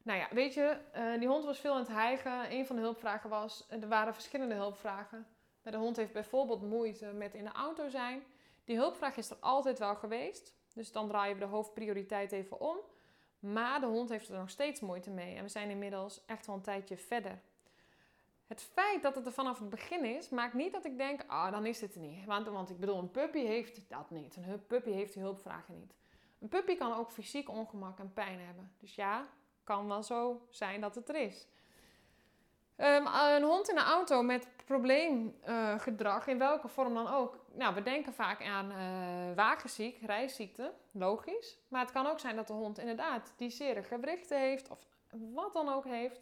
Nou 0.04 0.20
ja, 0.20 0.28
weet 0.32 0.54
je, 0.54 0.78
uh, 0.96 1.20
die 1.20 1.28
hond 1.28 1.46
was 1.46 1.60
veel 1.60 1.74
aan 1.74 1.80
het 1.80 1.88
hijgen. 1.88 2.52
Een 2.52 2.66
van 2.66 2.76
de 2.76 2.82
hulpvragen 2.82 3.30
was, 3.30 3.66
er 3.70 3.88
waren 3.88 4.14
verschillende 4.14 4.56
hulpvragen. 4.56 5.28
de 5.62 5.78
hond 5.78 5.96
heeft 5.96 6.14
bijvoorbeeld 6.14 6.62
moeite 6.62 7.06
met 7.06 7.34
in 7.34 7.44
de 7.44 7.52
auto 7.52 7.90
zijn. 7.90 8.24
Die 8.70 8.78
hulpvraag 8.78 9.18
is 9.18 9.30
er 9.30 9.38
altijd 9.40 9.80
wel 9.80 9.96
geweest. 9.96 10.54
Dus 10.74 10.92
dan 10.92 11.08
draaien 11.08 11.34
we 11.34 11.40
de 11.40 11.52
hoofdprioriteit 11.52 12.32
even 12.32 12.60
om. 12.60 12.78
Maar 13.40 13.80
de 13.80 13.86
hond 13.86 14.10
heeft 14.10 14.30
er 14.30 14.38
nog 14.38 14.50
steeds 14.50 14.80
moeite 14.80 15.10
mee. 15.10 15.36
En 15.36 15.44
we 15.44 15.50
zijn 15.50 15.70
inmiddels 15.70 16.26
echt 16.26 16.46
wel 16.46 16.56
een 16.56 16.62
tijdje 16.62 16.98
verder. 16.98 17.42
Het 18.48 18.62
feit 18.62 19.02
dat 19.02 19.16
het 19.16 19.26
er 19.26 19.32
vanaf 19.32 19.60
het 19.60 19.70
begin 19.70 20.06
is, 20.06 20.30
maakt 20.30 20.54
niet 20.54 20.74
dat 20.74 20.86
ik 20.86 20.98
denk, 20.98 21.24
ah, 21.28 21.52
dan 21.52 21.66
is 21.66 21.82
het 21.82 21.96
er 21.96 22.02
niet. 22.02 22.26
Want, 22.26 22.48
want 22.48 22.70
ik 22.70 22.80
bedoel, 22.80 22.98
een 22.98 23.12
puppy 23.12 23.40
heeft 23.40 23.90
dat 23.90 24.10
niet. 24.10 24.36
Een 24.36 24.66
puppy 24.68 24.92
heeft 24.92 25.14
die 25.14 25.22
hulpvragen 25.22 25.80
niet. 25.80 25.96
Een 26.40 26.50
puppy 26.50 26.76
kan 26.76 26.94
ook 26.94 27.12
fysiek 27.12 27.50
ongemak 27.50 28.00
en 28.00 28.14
pijn 28.14 28.40
hebben. 28.40 28.72
Dus 28.80 28.96
ja, 28.96 29.28
kan 29.64 29.88
wel 29.88 30.04
zo 30.04 30.48
zijn 30.50 30.82
dat 30.82 30.96
het 30.96 31.10
er 31.10 31.16
is. 31.16 31.48
Um, 32.82 33.08
een 33.08 33.44
hond 33.44 33.70
in 33.70 33.78
een 33.78 33.84
auto 33.84 34.22
met 34.22 34.48
probleemgedrag, 34.66 36.28
in 36.28 36.38
welke 36.38 36.68
vorm 36.68 36.94
dan 36.94 37.08
ook. 37.08 37.38
Nou, 37.54 37.76
we 37.76 37.82
denken 37.82 38.14
vaak 38.14 38.44
aan 38.44 38.72
uh, 38.72 39.36
wagenziek, 39.36 40.02
reisziekte, 40.02 40.74
logisch. 40.92 41.58
Maar 41.68 41.82
het 41.82 41.92
kan 41.92 42.08
ook 42.08 42.20
zijn 42.20 42.36
dat 42.36 42.48
de 42.48 42.54
hond 42.54 42.78
inderdaad 42.78 43.34
die 43.38 43.50
zere 43.50 43.84
gewrichten 43.84 44.40
heeft, 44.40 44.70
of 44.70 44.80
wat 45.34 45.54
dan 45.54 45.70
ook 45.70 45.86
heeft. 45.86 46.22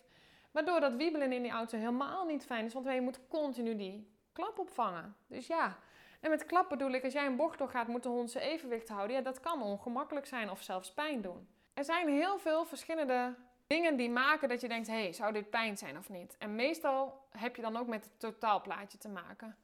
Waardoor 0.51 0.79
dat 0.79 0.95
wiebelen 0.95 1.31
in 1.31 1.41
die 1.41 1.51
auto 1.51 1.77
helemaal 1.77 2.25
niet 2.25 2.45
fijn 2.45 2.65
is, 2.65 2.73
want 2.73 2.85
je 2.85 3.01
moet 3.01 3.27
continu 3.27 3.75
die 3.75 4.11
klap 4.33 4.59
opvangen. 4.59 5.15
Dus 5.27 5.47
ja, 5.47 5.77
en 6.19 6.29
met 6.29 6.45
klap 6.45 6.69
bedoel 6.69 6.91
ik, 6.91 7.03
als 7.03 7.13
jij 7.13 7.25
een 7.25 7.35
bocht 7.35 7.57
doorgaat, 7.57 7.87
moet 7.87 8.03
de 8.03 8.09
hond 8.09 8.31
zijn 8.31 8.43
evenwicht 8.43 8.89
houden. 8.89 9.15
Ja, 9.15 9.21
dat 9.21 9.39
kan 9.39 9.61
ongemakkelijk 9.61 10.25
zijn 10.25 10.49
of 10.49 10.61
zelfs 10.61 10.93
pijn 10.93 11.21
doen. 11.21 11.47
Er 11.73 11.83
zijn 11.83 12.09
heel 12.09 12.39
veel 12.39 12.65
verschillende 12.65 13.35
dingen 13.67 13.97
die 13.97 14.09
maken 14.09 14.49
dat 14.49 14.61
je 14.61 14.67
denkt: 14.67 14.87
hé, 14.87 14.93
hey, 14.93 15.13
zou 15.13 15.33
dit 15.33 15.49
pijn 15.49 15.77
zijn 15.77 15.97
of 15.97 16.09
niet? 16.09 16.35
En 16.37 16.55
meestal 16.55 17.25
heb 17.29 17.55
je 17.55 17.61
dan 17.61 17.77
ook 17.77 17.87
met 17.87 18.03
het 18.03 18.19
totaalplaatje 18.19 18.97
te 18.97 19.09
maken. 19.09 19.55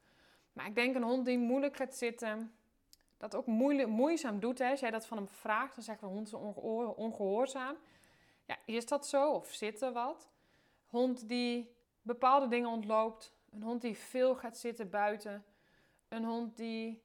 Maar 0.52 0.66
ik 0.66 0.74
denk 0.74 0.94
een 0.94 1.02
hond 1.02 1.24
die 1.24 1.38
moeilijk 1.38 1.76
gaat 1.76 1.94
zitten, 1.94 2.54
dat 3.16 3.34
ook 3.34 3.46
moeilijk, 3.46 3.88
moeizaam 3.88 4.40
doet. 4.40 4.58
Hè? 4.58 4.70
Als 4.70 4.80
jij 4.80 4.90
dat 4.90 5.06
van 5.06 5.16
hem 5.16 5.28
vraagt, 5.28 5.74
dan 5.74 5.84
zegt 5.84 6.00
de 6.00 6.06
hond 6.06 6.26
is 6.26 6.34
ongehoorzaam. 6.96 7.76
Ja, 8.44 8.56
is 8.64 8.86
dat 8.86 9.06
zo? 9.06 9.30
Of 9.30 9.52
zit 9.52 9.82
er 9.82 9.92
wat? 9.92 10.30
Hond 10.86 11.28
die 11.28 11.74
bepaalde 12.02 12.48
dingen 12.48 12.68
ontloopt. 12.68 13.32
Een 13.50 13.62
hond 13.62 13.82
die 13.82 13.98
veel 13.98 14.34
gaat 14.34 14.58
zitten 14.58 14.90
buiten. 14.90 15.44
Een 16.08 16.24
hond 16.24 16.56
die 16.56 17.02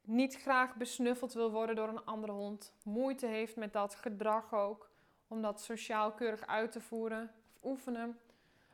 niet 0.00 0.36
graag 0.36 0.74
besnuffeld 0.74 1.32
wil 1.32 1.50
worden 1.50 1.76
door 1.76 1.88
een 1.88 2.04
andere 2.04 2.32
hond. 2.32 2.72
Moeite 2.82 3.26
heeft 3.26 3.56
met 3.56 3.72
dat 3.72 3.94
gedrag 3.94 4.54
ook 4.54 4.90
om 5.34 5.42
dat 5.42 5.60
sociaal 5.60 6.12
keurig 6.12 6.46
uit 6.46 6.72
te 6.72 6.80
voeren 6.80 7.30
of 7.54 7.70
oefenen. 7.70 8.18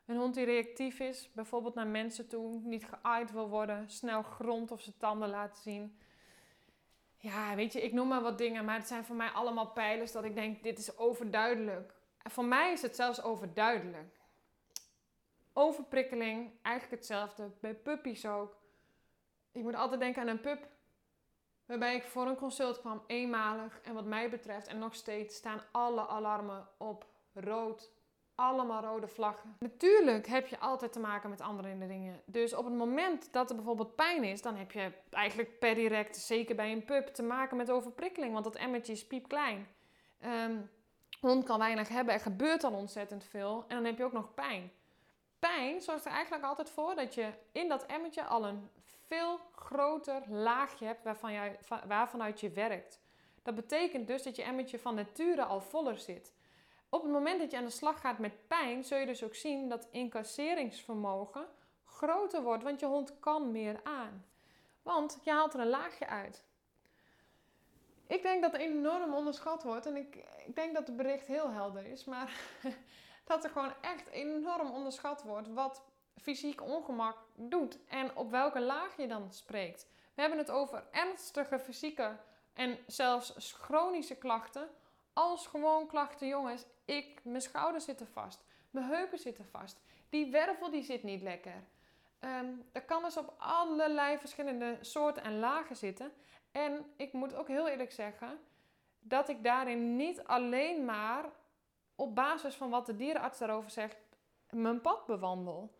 Een 0.07 0.17
hond 0.17 0.35
die 0.35 0.45
reactief 0.45 1.01
is, 1.01 1.31
bijvoorbeeld 1.33 1.75
naar 1.75 1.87
mensen 1.87 2.29
toe, 2.29 2.61
niet 2.63 2.85
geaaid 2.85 3.33
wil 3.33 3.49
worden, 3.49 3.91
snel 3.91 4.23
grond 4.23 4.71
of 4.71 4.81
zijn 4.81 4.97
tanden 4.99 5.29
laat 5.29 5.59
zien. 5.59 5.99
Ja, 7.17 7.55
weet 7.55 7.73
je, 7.73 7.83
ik 7.83 7.93
noem 7.93 8.09
maar 8.09 8.23
wat 8.23 8.39
dingen, 8.39 8.65
maar 8.65 8.77
het 8.77 8.87
zijn 8.87 9.05
voor 9.05 9.17
mij 9.17 9.29
allemaal 9.29 9.67
pijlers 9.67 10.13
dat 10.13 10.25
ik 10.25 10.35
denk, 10.35 10.63
dit 10.63 10.79
is 10.79 10.99
overduidelijk. 10.99 11.95
En 12.23 12.31
voor 12.31 12.45
mij 12.45 12.73
is 12.73 12.83
het 12.83 12.97
zelfs 12.97 13.23
overduidelijk. 13.23 14.19
Overprikkeling, 15.53 16.51
eigenlijk 16.63 16.97
hetzelfde. 16.97 17.51
Bij 17.61 17.75
puppies 17.75 18.27
ook. 18.27 18.57
Ik 19.53 19.63
moet 19.63 19.75
altijd 19.75 20.01
denken 20.01 20.23
aan 20.23 20.29
een 20.29 20.41
pup 20.41 20.69
Waarbij 21.71 21.95
ik 21.95 22.03
voor 22.03 22.27
een 22.27 22.37
consult 22.37 22.81
kwam, 22.81 23.03
eenmalig. 23.07 23.81
En 23.83 23.95
wat 23.95 24.05
mij 24.05 24.31
betreft, 24.31 24.67
en 24.67 24.79
nog 24.79 24.95
steeds, 24.95 25.37
staan 25.37 25.61
alle 25.71 26.07
alarmen 26.07 26.69
op 26.77 27.07
rood. 27.35 27.91
Allemaal 28.35 28.83
rode 28.83 29.09
vlaggen. 29.09 29.57
Natuurlijk 29.59 30.27
heb 30.27 30.47
je 30.47 30.59
altijd 30.59 30.93
te 30.93 31.01
maken 31.01 31.31
met 31.31 31.41
andere 31.41 31.79
dingen. 31.79 32.21
Dus 32.25 32.55
op 32.55 32.65
het 32.65 32.75
moment 32.75 33.33
dat 33.33 33.51
er 33.51 33.57
bijvoorbeeld 33.57 33.95
pijn 33.95 34.25
is, 34.25 34.43
dan 34.43 34.57
heb 34.57 34.73
je 34.73 34.93
eigenlijk 35.11 35.59
per 35.59 35.75
direct, 35.75 36.17
zeker 36.17 36.55
bij 36.55 36.73
een 36.73 36.85
pup, 36.85 37.07
te 37.07 37.23
maken 37.23 37.57
met 37.57 37.71
overprikkeling. 37.71 38.33
Want 38.33 38.45
dat 38.45 38.57
emmertje 38.57 38.93
is 38.93 39.07
piepklein. 39.07 39.69
Um, 40.25 40.71
hond 41.21 41.45
kan 41.45 41.59
weinig 41.59 41.89
hebben, 41.89 42.15
er 42.15 42.21
gebeurt 42.21 42.65
al 42.65 42.73
ontzettend 42.73 43.25
veel. 43.25 43.65
En 43.69 43.77
dan 43.77 43.85
heb 43.85 43.97
je 43.99 44.05
ook 44.05 44.13
nog 44.13 44.35
pijn. 44.35 44.73
Pijn 45.39 45.81
zorgt 45.81 46.05
er 46.05 46.13
eigenlijk 46.13 46.45
altijd 46.45 46.71
voor 46.71 46.95
dat 46.95 47.15
je 47.15 47.29
in 47.53 47.69
dat 47.69 47.87
emmertje 47.87 48.25
al 48.25 48.47
een 48.47 48.69
veel 49.11 49.41
groter 49.53 50.23
laagje 50.29 50.87
hebt 50.87 51.05
waarvan 51.05 51.33
je, 51.33 51.59
waarvanuit 51.87 52.41
je 52.41 52.51
werkt. 52.51 53.01
Dat 53.43 53.55
betekent 53.55 54.07
dus 54.07 54.23
dat 54.23 54.37
je 54.37 54.43
emmertje 54.43 54.79
van 54.79 54.95
nature 54.95 55.45
al 55.45 55.61
voller 55.61 55.99
zit. 55.99 56.35
Op 56.89 57.03
het 57.03 57.13
moment 57.13 57.41
dat 57.41 57.51
je 57.51 57.57
aan 57.57 57.65
de 57.65 57.71
slag 57.71 58.01
gaat 58.01 58.19
met 58.19 58.47
pijn, 58.49 58.85
zul 58.85 58.99
je 58.99 59.07
dus 59.07 59.25
ook 59.25 59.35
zien 59.35 59.69
dat 59.69 59.89
incasseringsvermogen 59.91 61.47
groter 61.85 62.43
wordt, 62.43 62.63
want 62.63 62.81
je 62.81 62.87
hond 62.87 63.19
kan 63.21 63.51
meer 63.51 63.81
aan. 63.83 64.25
Want 64.83 65.19
je 65.23 65.31
haalt 65.31 65.55
er 65.55 65.61
een 65.61 65.69
laagje 65.69 66.07
uit. 66.07 66.45
Ik 68.07 68.23
denk 68.23 68.43
dat 68.43 68.55
er 68.55 68.61
enorm 68.61 69.15
onderschat 69.15 69.63
wordt 69.63 69.87
en 69.87 69.97
ik, 69.97 70.17
ik 70.47 70.55
denk 70.55 70.75
dat 70.75 70.87
het 70.87 70.97
bericht 70.97 71.27
heel 71.27 71.51
helder 71.51 71.87
is, 71.87 72.05
maar 72.05 72.41
dat 73.25 73.45
er 73.45 73.51
gewoon 73.51 73.73
echt 73.81 74.09
enorm 74.09 74.71
onderschat 74.71 75.23
wordt 75.23 75.49
wat 75.49 75.83
fysiek 76.17 76.63
ongemak 76.63 77.17
doet 77.35 77.79
en 77.89 78.17
op 78.17 78.31
welke 78.31 78.61
laag 78.61 78.97
je 78.97 79.07
dan 79.07 79.33
spreekt. 79.33 79.87
We 80.15 80.21
hebben 80.21 80.39
het 80.39 80.51
over 80.51 80.85
ernstige 80.91 81.59
fysieke 81.59 82.17
en 82.53 82.79
zelfs 82.87 83.53
chronische 83.53 84.17
klachten. 84.17 84.69
Als 85.13 85.47
gewoon 85.47 85.87
klachten, 85.87 86.29
jongens, 86.29 86.65
ik, 86.85 87.21
mijn 87.25 87.43
schouders 87.43 87.85
zitten 87.85 88.07
vast, 88.07 88.45
mijn 88.71 88.87
heupen 88.87 89.19
zitten 89.19 89.47
vast, 89.47 89.81
die 90.09 90.31
wervel 90.31 90.71
die 90.71 90.83
zit 90.83 91.03
niet 91.03 91.23
lekker. 91.23 91.65
Um, 92.21 92.69
dat 92.73 92.85
kan 92.85 93.03
dus 93.03 93.17
op 93.17 93.35
allerlei 93.39 94.19
verschillende 94.19 94.79
soorten 94.81 95.23
en 95.23 95.39
lagen 95.39 95.77
zitten. 95.77 96.13
En 96.53 96.93
ik 96.97 97.13
moet 97.13 97.35
ook 97.35 97.49
heel 97.49 97.69
eerlijk 97.69 97.93
zeggen 97.93 98.39
dat 99.01 99.29
ik 99.29 99.45
daarin 99.45 99.97
niet 99.97 100.25
alleen 100.25 100.85
maar 100.85 101.25
op 101.95 102.15
basis 102.15 102.55
van 102.55 102.71
wat 102.71 102.87
de 102.87 102.97
dierenarts 102.97 103.39
daarover 103.39 103.71
zegt 103.71 103.97
mijn 104.51 104.81
pad 104.81 105.07
bewandel. 105.07 105.75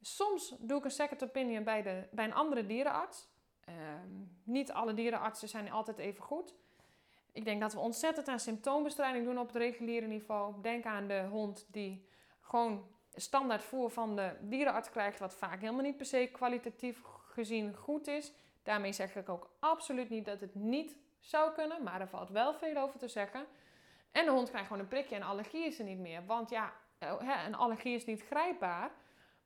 Soms 0.00 0.54
doe 0.58 0.78
ik 0.78 0.84
een 0.84 0.90
second 0.90 1.24
opinion 1.24 1.64
bij, 1.64 1.82
de, 1.82 2.08
bij 2.10 2.24
een 2.24 2.34
andere 2.34 2.66
dierenarts. 2.66 3.28
Ehm, 3.64 4.10
niet 4.42 4.72
alle 4.72 4.94
dierenartsen 4.94 5.48
zijn 5.48 5.70
altijd 5.70 5.98
even 5.98 6.22
goed. 6.22 6.54
Ik 7.32 7.44
denk 7.44 7.60
dat 7.60 7.72
we 7.72 7.78
ontzettend 7.78 8.28
aan 8.28 8.40
symptoombestrijding 8.40 9.24
doen 9.24 9.38
op 9.38 9.46
het 9.46 9.56
reguliere 9.56 10.06
niveau. 10.06 10.62
Denk 10.62 10.84
aan 10.84 11.06
de 11.06 11.26
hond 11.30 11.66
die 11.70 12.08
gewoon 12.40 12.86
standaard 13.14 13.62
voer 13.62 13.90
van 13.90 14.16
de 14.16 14.36
dierenarts 14.40 14.90
krijgt, 14.90 15.18
wat 15.18 15.34
vaak 15.34 15.60
helemaal 15.60 15.82
niet 15.82 15.96
per 15.96 16.06
se 16.06 16.28
kwalitatief 16.32 17.02
gezien 17.28 17.74
goed 17.74 18.06
is. 18.06 18.32
Daarmee 18.62 18.92
zeg 18.92 19.16
ik 19.16 19.28
ook 19.28 19.50
absoluut 19.58 20.08
niet 20.08 20.24
dat 20.24 20.40
het 20.40 20.54
niet 20.54 20.96
zou 21.20 21.52
kunnen, 21.52 21.82
maar 21.82 22.00
er 22.00 22.08
valt 22.08 22.30
wel 22.30 22.54
veel 22.54 22.76
over 22.76 22.98
te 22.98 23.08
zeggen. 23.08 23.46
En 24.12 24.24
de 24.24 24.30
hond 24.30 24.48
krijgt 24.48 24.66
gewoon 24.66 24.82
een 24.82 24.88
prikje 24.88 25.14
en 25.14 25.22
allergie 25.22 25.64
is 25.66 25.78
er 25.78 25.84
niet 25.84 25.98
meer. 25.98 26.26
Want 26.26 26.50
ja, 26.50 26.72
eh, 26.98 27.42
een 27.46 27.54
allergie 27.54 27.94
is 27.94 28.04
niet 28.04 28.22
grijpbaar. 28.22 28.90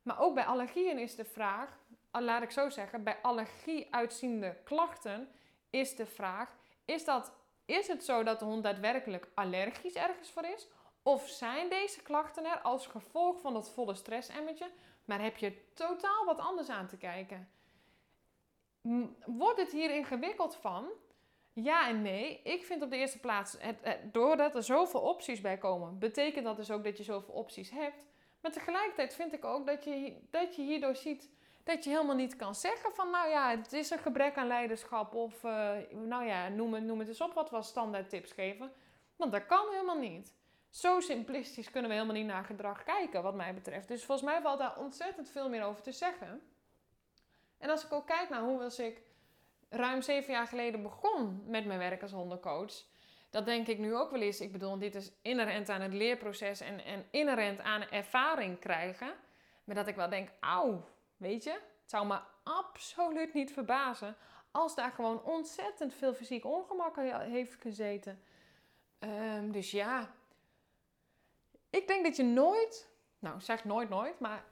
Maar 0.01 0.19
ook 0.19 0.33
bij 0.33 0.45
allergieën 0.45 0.99
is 0.99 1.15
de 1.15 1.25
vraag, 1.25 1.79
laat 2.11 2.41
ik 2.41 2.51
zo 2.51 2.69
zeggen, 2.69 3.03
bij 3.03 3.17
allergie 3.21 3.93
uitziende 3.93 4.57
klachten 4.63 5.29
is 5.69 5.95
de 5.95 6.05
vraag: 6.05 6.55
is, 6.85 7.05
dat, 7.05 7.33
is 7.65 7.87
het 7.87 8.05
zo 8.05 8.23
dat 8.23 8.39
de 8.39 8.45
hond 8.45 8.63
daadwerkelijk 8.63 9.27
allergisch 9.33 9.95
ergens 9.95 10.31
voor 10.31 10.45
is? 10.45 10.67
Of 11.03 11.27
zijn 11.27 11.69
deze 11.69 12.01
klachten 12.01 12.45
er 12.45 12.59
als 12.59 12.87
gevolg 12.87 13.41
van 13.41 13.53
dat 13.53 13.71
volle 13.71 13.95
stressemmertje, 13.95 14.71
maar 15.05 15.21
heb 15.21 15.37
je 15.37 15.73
totaal 15.73 16.25
wat 16.25 16.39
anders 16.39 16.69
aan 16.69 16.87
te 16.87 16.97
kijken? 16.97 17.49
Wordt 19.25 19.59
het 19.59 19.71
hier 19.71 19.91
ingewikkeld 19.91 20.55
van? 20.55 20.87
Ja 21.53 21.87
en 21.87 22.01
nee. 22.01 22.41
Ik 22.43 22.63
vind 22.63 22.81
op 22.81 22.89
de 22.89 22.97
eerste 22.97 23.19
plaats, 23.19 23.55
het, 23.59 24.13
doordat 24.13 24.55
er 24.55 24.63
zoveel 24.63 25.01
opties 25.01 25.41
bij 25.41 25.57
komen, 25.57 25.99
betekent 25.99 26.45
dat 26.45 26.55
dus 26.55 26.71
ook 26.71 26.83
dat 26.83 26.97
je 26.97 27.03
zoveel 27.03 27.33
opties 27.33 27.69
hebt. 27.69 28.05
Maar 28.41 28.51
tegelijkertijd 28.51 29.15
vind 29.15 29.33
ik 29.33 29.45
ook 29.45 29.65
dat 29.65 29.83
je, 29.83 30.15
dat 30.29 30.55
je 30.55 30.61
hierdoor 30.61 30.95
ziet 30.95 31.29
dat 31.63 31.83
je 31.83 31.89
helemaal 31.89 32.15
niet 32.15 32.35
kan 32.35 32.55
zeggen 32.55 32.93
van, 32.93 33.09
nou 33.09 33.29
ja, 33.29 33.57
het 33.57 33.73
is 33.73 33.89
een 33.89 33.99
gebrek 33.99 34.37
aan 34.37 34.47
leiderschap 34.47 35.13
of, 35.13 35.43
uh, 35.43 35.71
nou 35.91 36.25
ja, 36.25 36.47
noem 36.47 36.73
het, 36.73 36.83
noem 36.83 36.99
het 36.99 37.07
eens 37.07 37.21
op 37.21 37.33
wat 37.33 37.49
we 37.49 37.61
standaard 37.61 38.09
tips 38.09 38.31
geven. 38.31 38.71
Want 39.15 39.31
dat 39.31 39.45
kan 39.45 39.69
helemaal 39.69 39.99
niet. 39.99 40.33
Zo 40.69 40.99
simplistisch 40.99 41.71
kunnen 41.71 41.89
we 41.89 41.95
helemaal 41.95 42.15
niet 42.15 42.25
naar 42.25 42.43
gedrag 42.43 42.83
kijken, 42.83 43.23
wat 43.23 43.35
mij 43.35 43.53
betreft. 43.53 43.87
Dus 43.87 44.05
volgens 44.05 44.29
mij 44.31 44.41
valt 44.41 44.59
daar 44.59 44.77
ontzettend 44.79 45.29
veel 45.29 45.49
meer 45.49 45.63
over 45.63 45.81
te 45.81 45.91
zeggen. 45.91 46.41
En 47.57 47.69
als 47.69 47.85
ik 47.85 47.93
ook 47.93 48.07
kijk 48.07 48.29
naar 48.29 48.41
hoe 48.41 48.57
was 48.57 48.79
ik 48.79 49.01
ruim 49.69 50.01
zeven 50.01 50.33
jaar 50.33 50.47
geleden 50.47 50.81
begon 50.81 51.43
met 51.45 51.65
mijn 51.65 51.79
werk 51.79 52.01
als 52.01 52.11
hondencoach, 52.11 52.73
dat 53.31 53.45
denk 53.45 53.67
ik 53.67 53.77
nu 53.77 53.95
ook 53.95 54.11
wel 54.11 54.21
eens. 54.21 54.41
Ik 54.41 54.51
bedoel, 54.51 54.77
dit 54.77 54.95
is 54.95 55.11
inherent 55.21 55.69
aan 55.69 55.81
het 55.81 55.93
leerproces 55.93 56.59
en, 56.59 56.85
en 56.85 57.05
inherent 57.11 57.59
aan 57.59 57.81
ervaring 57.81 58.59
krijgen. 58.59 59.13
Maar 59.63 59.75
dat 59.75 59.87
ik 59.87 59.95
wel 59.95 60.09
denk, 60.09 60.29
auw, 60.39 60.85
weet 61.17 61.43
je, 61.43 61.51
het 61.51 61.89
zou 61.89 62.07
me 62.07 62.19
absoluut 62.43 63.33
niet 63.33 63.53
verbazen 63.53 64.15
als 64.51 64.75
daar 64.75 64.91
gewoon 64.91 65.23
ontzettend 65.23 65.93
veel 65.93 66.13
fysiek 66.13 66.45
ongemak 66.45 66.95
heeft 67.19 67.55
gezeten. 67.55 68.23
Um, 68.99 69.51
dus 69.51 69.71
ja, 69.71 70.11
ik 71.69 71.87
denk 71.87 72.03
dat 72.05 72.15
je 72.15 72.23
nooit, 72.23 72.89
nou 73.19 73.41
zeg 73.41 73.63
nooit 73.63 73.89
nooit, 73.89 74.19
maar 74.19 74.43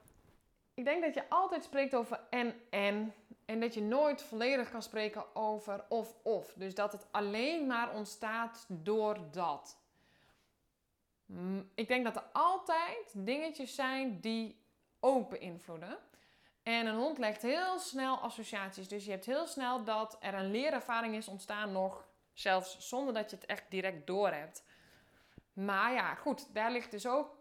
ik 0.73 0.85
denk 0.85 1.03
dat 1.03 1.13
je 1.13 1.29
altijd 1.29 1.63
spreekt 1.63 1.95
over 1.95 2.19
en 2.29 2.61
en. 2.69 3.13
En 3.49 3.59
dat 3.59 3.73
je 3.73 3.81
nooit 3.81 4.21
volledig 4.21 4.71
kan 4.71 4.81
spreken 4.81 5.35
over 5.35 5.85
of 5.87 6.15
of. 6.23 6.53
Dus 6.53 6.75
dat 6.75 6.91
het 6.91 7.07
alleen 7.11 7.67
maar 7.67 7.93
ontstaat 7.93 8.65
door 8.67 9.17
dat. 9.31 9.77
Ik 11.75 11.87
denk 11.87 12.03
dat 12.03 12.15
er 12.15 12.23
altijd 12.33 13.11
dingetjes 13.13 13.75
zijn 13.75 14.19
die 14.19 14.61
ook 14.99 15.29
beïnvloeden. 15.29 15.97
En 16.63 16.85
een 16.85 16.95
hond 16.95 17.17
legt 17.17 17.41
heel 17.41 17.79
snel 17.79 18.17
associaties. 18.17 18.87
Dus 18.87 19.05
je 19.05 19.11
hebt 19.11 19.25
heel 19.25 19.47
snel 19.47 19.83
dat 19.83 20.17
er 20.19 20.33
een 20.33 20.51
leerervaring 20.51 21.15
is 21.15 21.27
ontstaan, 21.27 21.71
nog 21.71 22.07
zelfs 22.33 22.77
zonder 22.79 23.13
dat 23.13 23.29
je 23.29 23.35
het 23.35 23.45
echt 23.45 23.63
direct 23.69 24.07
door 24.07 24.29
hebt. 24.29 24.63
Maar 25.53 25.93
ja, 25.93 26.15
goed, 26.15 26.53
daar 26.53 26.71
ligt 26.71 26.91
dus 26.91 27.07
ook. 27.07 27.37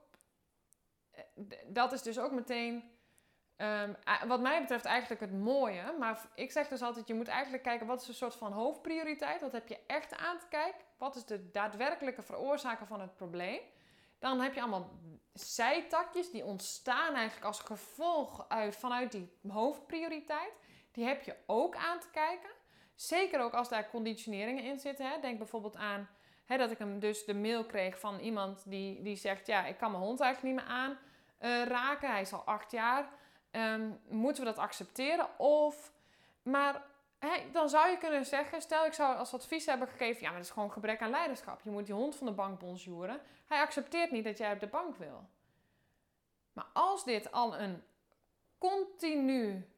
Eh, 1.10 1.22
dat 1.66 1.92
is 1.92 2.02
dus 2.02 2.18
ook 2.18 2.32
meteen 2.32 2.97
Um, 3.60 3.96
wat 4.26 4.40
mij 4.40 4.60
betreft 4.60 4.84
eigenlijk 4.84 5.20
het 5.20 5.32
mooie. 5.32 5.94
Maar 5.98 6.20
ik 6.34 6.52
zeg 6.52 6.68
dus 6.68 6.82
altijd, 6.82 7.08
je 7.08 7.14
moet 7.14 7.28
eigenlijk 7.28 7.62
kijken 7.62 7.86
wat 7.86 8.00
is 8.00 8.08
een 8.08 8.14
soort 8.14 8.34
van 8.34 8.52
hoofdprioriteit. 8.52 9.40
Wat 9.40 9.52
heb 9.52 9.68
je 9.68 9.78
echt 9.86 10.16
aan 10.16 10.38
te 10.38 10.46
kijken? 10.48 10.80
Wat 10.98 11.16
is 11.16 11.24
de 11.24 11.50
daadwerkelijke 11.50 12.22
veroorzaker 12.22 12.86
van 12.86 13.00
het 13.00 13.16
probleem? 13.16 13.60
Dan 14.18 14.40
heb 14.40 14.54
je 14.54 14.60
allemaal 14.60 14.90
zijtakjes 15.32 16.30
die 16.30 16.44
ontstaan 16.44 17.14
eigenlijk 17.14 17.46
als 17.46 17.60
gevolg 17.60 18.44
uit, 18.48 18.76
vanuit 18.76 19.12
die 19.12 19.32
hoofdprioriteit. 19.48 20.52
Die 20.92 21.04
heb 21.04 21.22
je 21.22 21.36
ook 21.46 21.76
aan 21.76 22.00
te 22.00 22.10
kijken. 22.12 22.50
Zeker 22.94 23.40
ook 23.40 23.54
als 23.54 23.68
daar 23.68 23.90
conditioneringen 23.90 24.64
in 24.64 24.78
zitten. 24.78 25.10
Hè. 25.10 25.20
Denk 25.20 25.38
bijvoorbeeld 25.38 25.76
aan 25.76 26.08
hè, 26.44 26.56
dat 26.56 26.70
ik 26.70 26.78
hem 26.78 26.98
dus 26.98 27.24
de 27.24 27.34
mail 27.34 27.64
kreeg 27.64 28.00
van 28.00 28.18
iemand 28.18 28.70
die, 28.70 29.02
die 29.02 29.16
zegt... 29.16 29.46
ja, 29.46 29.64
ik 29.64 29.78
kan 29.78 29.90
mijn 29.90 30.02
hond 30.02 30.20
eigenlijk 30.20 30.54
niet 30.54 30.64
meer 30.64 30.74
aan 30.74 30.98
uh, 31.40 31.64
raken. 31.64 32.10
Hij 32.10 32.20
is 32.20 32.32
al 32.32 32.44
acht 32.44 32.70
jaar... 32.70 33.08
Ehm, 33.50 33.90
moeten 34.08 34.44
we 34.44 34.48
dat 34.50 34.58
accepteren? 34.58 35.38
Of, 35.38 35.92
maar 36.42 36.82
dan 37.52 37.68
zou 37.68 37.88
je 37.88 37.98
kunnen 37.98 38.26
zeggen, 38.26 38.60
stel 38.60 38.86
ik 38.86 38.92
zou 38.92 39.16
als 39.16 39.34
advies 39.34 39.66
hebben 39.66 39.88
gegeven, 39.88 40.20
ja, 40.20 40.28
maar 40.28 40.36
dat 40.36 40.46
is 40.46 40.52
gewoon 40.52 40.72
gebrek 40.72 41.02
aan 41.02 41.10
leiderschap. 41.10 41.60
Je 41.62 41.70
moet 41.70 41.86
die 41.86 41.94
hond 41.94 42.16
van 42.16 42.26
de 42.26 42.32
bank 42.32 42.58
bonjouren. 42.58 43.20
Hij 43.46 43.60
accepteert 43.60 44.10
niet 44.10 44.24
dat 44.24 44.38
jij 44.38 44.52
op 44.52 44.60
de 44.60 44.66
bank 44.66 44.96
wil. 44.96 45.24
Maar 46.52 46.66
als 46.72 47.04
dit 47.04 47.32
al 47.32 47.58
een 47.58 47.82
continu 48.58 49.68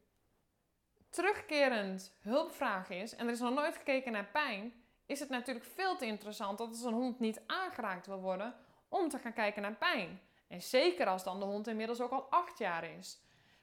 terugkerend 1.11 2.13
hulpvraag 2.21 2.91
is 2.91 3.15
en 3.15 3.27
er 3.27 3.33
is 3.33 3.41
nog 3.41 3.55
nooit 3.55 3.77
gekeken 3.77 4.13
naar 4.13 4.29
pijn, 4.33 4.73
is 5.07 5.21
het 5.21 5.29
natuurlijk 5.29 5.67
veel 5.67 5.97
te 5.97 6.07
interessant 6.07 6.59
dat 6.59 6.69
als 6.69 6.83
een 6.83 6.93
hond 6.93 7.21
niet 7.21 7.41
aangeraakt 7.47 8.07
wil 8.07 8.21
worden 8.21 8.55
om 8.89 9.09
te 9.09 9.19
gaan 9.19 9.33
kijken 9.33 9.63
naar 9.63 9.75
pijn. 9.75 10.21
En 10.49 10.63
zeker 10.63 11.07
als 11.07 11.25
dan 11.25 11.39
de 11.39 11.45
hond 11.45 11.67
inmiddels 11.67 12.01
ook 12.01 12.11
al 12.11 12.27
acht 12.31 12.59
jaar 12.59 12.85
is 12.85 13.21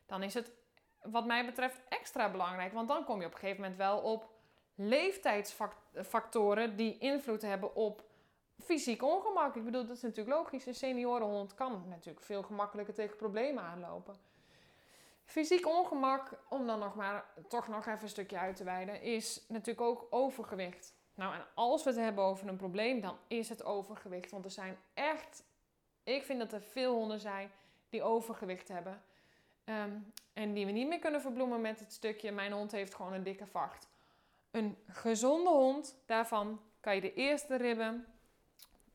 dan 0.07 0.23
is 0.23 0.33
het 0.33 0.51
wat 1.01 1.25
mij 1.25 1.45
betreft 1.45 1.81
extra 1.89 2.31
belangrijk. 2.31 2.73
Want 2.73 2.87
dan 2.87 3.03
kom 3.03 3.19
je 3.19 3.25
op 3.25 3.33
een 3.33 3.39
gegeven 3.39 3.61
moment 3.61 3.77
wel 3.77 3.99
op 3.99 4.29
leeftijdsfactoren 4.75 6.75
die 6.75 6.97
invloed 6.97 7.41
hebben 7.41 7.75
op 7.75 8.03
fysiek 8.63 9.03
ongemak. 9.03 9.55
Ik 9.55 9.65
bedoel, 9.65 9.85
dat 9.85 9.95
is 9.95 10.01
natuurlijk 10.01 10.37
logisch. 10.37 10.65
Een 10.65 10.75
seniorenhond 10.75 11.53
kan 11.53 11.83
natuurlijk 11.87 12.25
veel 12.25 12.43
gemakkelijker 12.43 12.93
tegen 12.93 13.15
problemen 13.15 13.63
aanlopen. 13.63 14.15
Fysiek 15.25 15.67
ongemak, 15.67 16.29
om 16.49 16.67
dan 16.67 16.79
nog 16.79 16.95
maar 16.95 17.25
toch 17.47 17.67
nog 17.67 17.87
even 17.87 18.01
een 18.01 18.09
stukje 18.09 18.37
uit 18.37 18.55
te 18.55 18.63
wijden, 18.63 19.01
is 19.01 19.45
natuurlijk 19.47 19.87
ook 19.87 20.07
overgewicht. 20.09 20.95
Nou, 21.15 21.35
en 21.35 21.45
als 21.53 21.83
we 21.83 21.89
het 21.89 21.99
hebben 21.99 22.23
over 22.23 22.47
een 22.47 22.57
probleem, 22.57 23.01
dan 23.01 23.17
is 23.27 23.49
het 23.49 23.63
overgewicht. 23.63 24.31
Want 24.31 24.45
er 24.45 24.51
zijn 24.51 24.77
echt, 24.93 25.43
ik 26.03 26.23
vind 26.23 26.39
dat 26.39 26.53
er 26.53 26.61
veel 26.61 26.93
honden 26.93 27.19
zijn 27.19 27.51
die 27.89 28.03
overgewicht 28.03 28.67
hebben. 28.67 29.01
Ehm, 29.67 29.91
en 30.33 30.53
die 30.53 30.65
we 30.65 30.71
niet 30.71 30.87
meer 30.87 30.99
kunnen 30.99 31.21
verbloemen 31.21 31.61
met 31.61 31.79
het 31.79 31.93
stukje: 31.93 32.31
mijn 32.31 32.51
hond 32.51 32.71
heeft 32.71 32.95
gewoon 32.95 33.13
een 33.13 33.23
dikke 33.23 33.45
vacht. 33.45 33.87
Een 34.51 34.77
gezonde 34.87 35.49
hond, 35.49 35.95
daarvan 36.05 36.61
kan 36.79 36.95
je 36.95 37.01
de 37.01 37.13
eerste 37.13 37.55
ribben, 37.55 38.05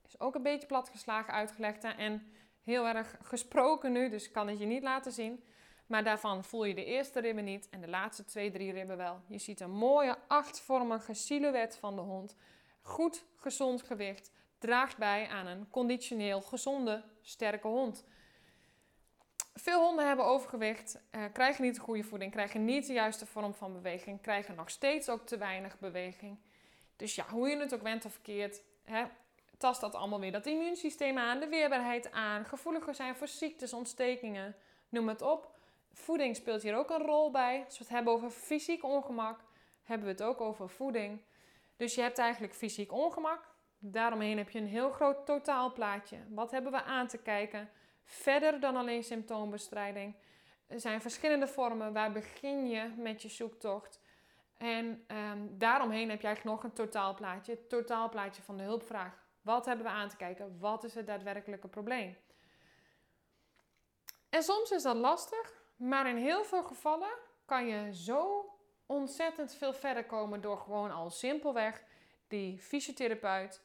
is 0.06 0.20
ook 0.20 0.34
een 0.34 0.42
beetje 0.42 0.66
platgeslagen 0.66 1.32
uitgelegd 1.32 1.84
en 1.84 2.32
heel 2.62 2.86
erg 2.86 3.16
gesproken 3.22 3.92
nu, 3.92 4.08
dus 4.08 4.30
kan 4.30 4.48
het 4.48 4.58
je 4.58 4.66
niet 4.66 4.82
laten 4.82 5.12
zien. 5.12 5.44
Maar 5.86 6.04
daarvan 6.04 6.44
voel 6.44 6.64
je 6.64 6.74
de 6.74 6.84
eerste 6.84 7.20
ribben 7.20 7.44
niet 7.44 7.68
en 7.70 7.80
de 7.80 7.88
laatste 7.88 8.24
twee, 8.24 8.50
drie 8.50 8.72
ribben 8.72 8.96
wel. 8.96 9.20
Je 9.26 9.38
ziet 9.38 9.60
een 9.60 9.70
mooie 9.70 10.18
achtvormige 10.28 11.14
silhouet 11.14 11.76
van 11.76 11.94
de 11.94 12.00
hond. 12.00 12.36
Goed 12.80 13.24
gezond 13.36 13.82
gewicht 13.82 14.30
draagt 14.58 14.96
bij 14.96 15.28
aan 15.28 15.46
een 15.46 15.70
conditioneel 15.70 16.40
gezonde, 16.40 17.04
sterke 17.20 17.66
hond. 17.66 18.04
Veel 19.54 19.84
honden 19.84 20.06
hebben 20.06 20.24
overgewicht, 20.24 21.00
uh, 21.10 21.24
krijgen 21.32 21.64
niet 21.64 21.74
de 21.74 21.80
goede 21.80 22.02
voeding, 22.02 22.32
krijgen 22.32 22.64
niet 22.64 22.86
de 22.86 22.92
juiste 22.92 23.26
vorm 23.26 23.54
van 23.54 23.72
beweging, 23.72 24.20
krijgen 24.20 24.54
nog 24.54 24.70
steeds 24.70 25.08
ook 25.08 25.26
te 25.26 25.36
weinig 25.36 25.78
beweging. 25.78 26.38
Dus 26.96 27.14
ja, 27.14 27.24
hoe 27.28 27.48
je 27.48 27.56
het 27.56 27.74
ook 27.74 27.82
went 27.82 28.04
of 28.04 28.12
verkeerd, 28.12 28.62
hè, 28.84 29.04
tast 29.58 29.80
dat 29.80 29.94
allemaal 29.94 30.20
weer 30.20 30.32
dat 30.32 30.46
immuunsysteem 30.46 31.18
aan, 31.18 31.40
de 31.40 31.48
weerbaarheid 31.48 32.12
aan, 32.12 32.44
gevoeliger 32.44 32.94
zijn 32.94 33.16
voor 33.16 33.28
ziektes, 33.28 33.72
ontstekingen, 33.72 34.56
noem 34.88 35.08
het 35.08 35.22
op. 35.22 35.50
Voeding 35.92 36.36
speelt 36.36 36.62
hier 36.62 36.76
ook 36.76 36.90
een 36.90 37.06
rol 37.06 37.30
bij. 37.30 37.62
Als 37.64 37.78
we 37.78 37.84
het 37.84 37.92
hebben 37.92 38.12
over 38.12 38.30
fysiek 38.30 38.84
ongemak, 38.84 39.40
hebben 39.82 40.06
we 40.06 40.12
het 40.12 40.22
ook 40.22 40.40
over 40.40 40.68
voeding. 40.68 41.20
Dus 41.76 41.94
je 41.94 42.00
hebt 42.00 42.18
eigenlijk 42.18 42.54
fysiek 42.54 42.92
ongemak. 42.92 43.48
Daaromheen 43.78 44.38
heb 44.38 44.50
je 44.50 44.58
een 44.58 44.66
heel 44.66 44.90
groot 44.90 45.26
totaalplaatje. 45.26 46.16
Wat 46.28 46.50
hebben 46.50 46.72
we 46.72 46.82
aan 46.82 47.06
te 47.06 47.18
kijken? 47.18 47.70
Verder 48.04 48.60
dan 48.60 48.76
alleen 48.76 49.04
symptoombestrijding. 49.04 50.14
Er 50.66 50.80
zijn 50.80 51.00
verschillende 51.00 51.46
vormen. 51.48 51.92
Waar 51.92 52.12
begin 52.12 52.68
je 52.68 52.92
met 52.96 53.22
je 53.22 53.28
zoektocht? 53.28 54.00
En 54.56 55.04
um, 55.06 55.58
daaromheen 55.58 56.10
heb 56.10 56.20
je 56.20 56.26
eigenlijk 56.26 56.56
nog 56.56 56.64
een 56.64 56.76
totaalplaatje. 56.76 57.52
Het 57.52 57.68
totaalplaatje 57.68 58.42
van 58.42 58.56
de 58.56 58.62
hulpvraag. 58.62 59.22
Wat 59.42 59.66
hebben 59.66 59.84
we 59.84 59.92
aan 59.92 60.08
te 60.08 60.16
kijken? 60.16 60.58
Wat 60.58 60.84
is 60.84 60.94
het 60.94 61.06
daadwerkelijke 61.06 61.68
probleem? 61.68 62.16
En 64.28 64.42
soms 64.42 64.70
is 64.70 64.82
dat 64.82 64.96
lastig, 64.96 65.52
maar 65.76 66.08
in 66.08 66.16
heel 66.16 66.44
veel 66.44 66.62
gevallen 66.62 67.12
kan 67.44 67.66
je 67.66 67.94
zo 67.94 68.50
ontzettend 68.86 69.54
veel 69.54 69.72
verder 69.72 70.04
komen 70.04 70.40
door 70.40 70.58
gewoon 70.58 70.90
al 70.90 71.10
simpelweg 71.10 71.82
die 72.28 72.58
fysiotherapeut, 72.58 73.62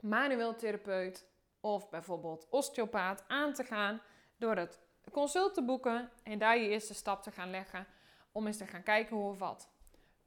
manueel 0.00 0.56
therapeut 0.56 1.29
of 1.60 1.88
bijvoorbeeld 1.88 2.46
osteopaat 2.50 3.24
aan 3.28 3.52
te 3.52 3.64
gaan 3.64 4.00
door 4.36 4.56
het 4.56 4.80
consult 5.12 5.54
te 5.54 5.64
boeken 5.64 6.10
en 6.22 6.38
daar 6.38 6.58
je 6.58 6.68
eerste 6.68 6.94
stap 6.94 7.22
te 7.22 7.30
gaan 7.30 7.50
leggen 7.50 7.86
om 8.32 8.46
eens 8.46 8.56
te 8.56 8.66
gaan 8.66 8.82
kijken 8.82 9.16
hoe 9.16 9.30
of 9.30 9.38
wat. 9.38 9.70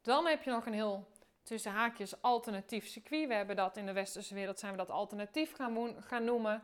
Dan 0.01 0.25
heb 0.25 0.43
je 0.43 0.51
nog 0.51 0.65
een 0.65 0.73
heel 0.73 1.07
tussen 1.43 1.71
haakjes 1.71 2.21
alternatief 2.21 2.87
circuit. 2.87 3.27
We 3.27 3.33
hebben 3.33 3.55
dat 3.55 3.77
in 3.77 3.85
de 3.85 3.93
westerse 3.93 4.33
wereld 4.33 4.59
zijn 4.59 4.71
we 4.71 4.77
dat 4.77 4.89
alternatief 4.89 5.55
gaan, 5.55 5.95
gaan 6.03 6.23
noemen. 6.23 6.63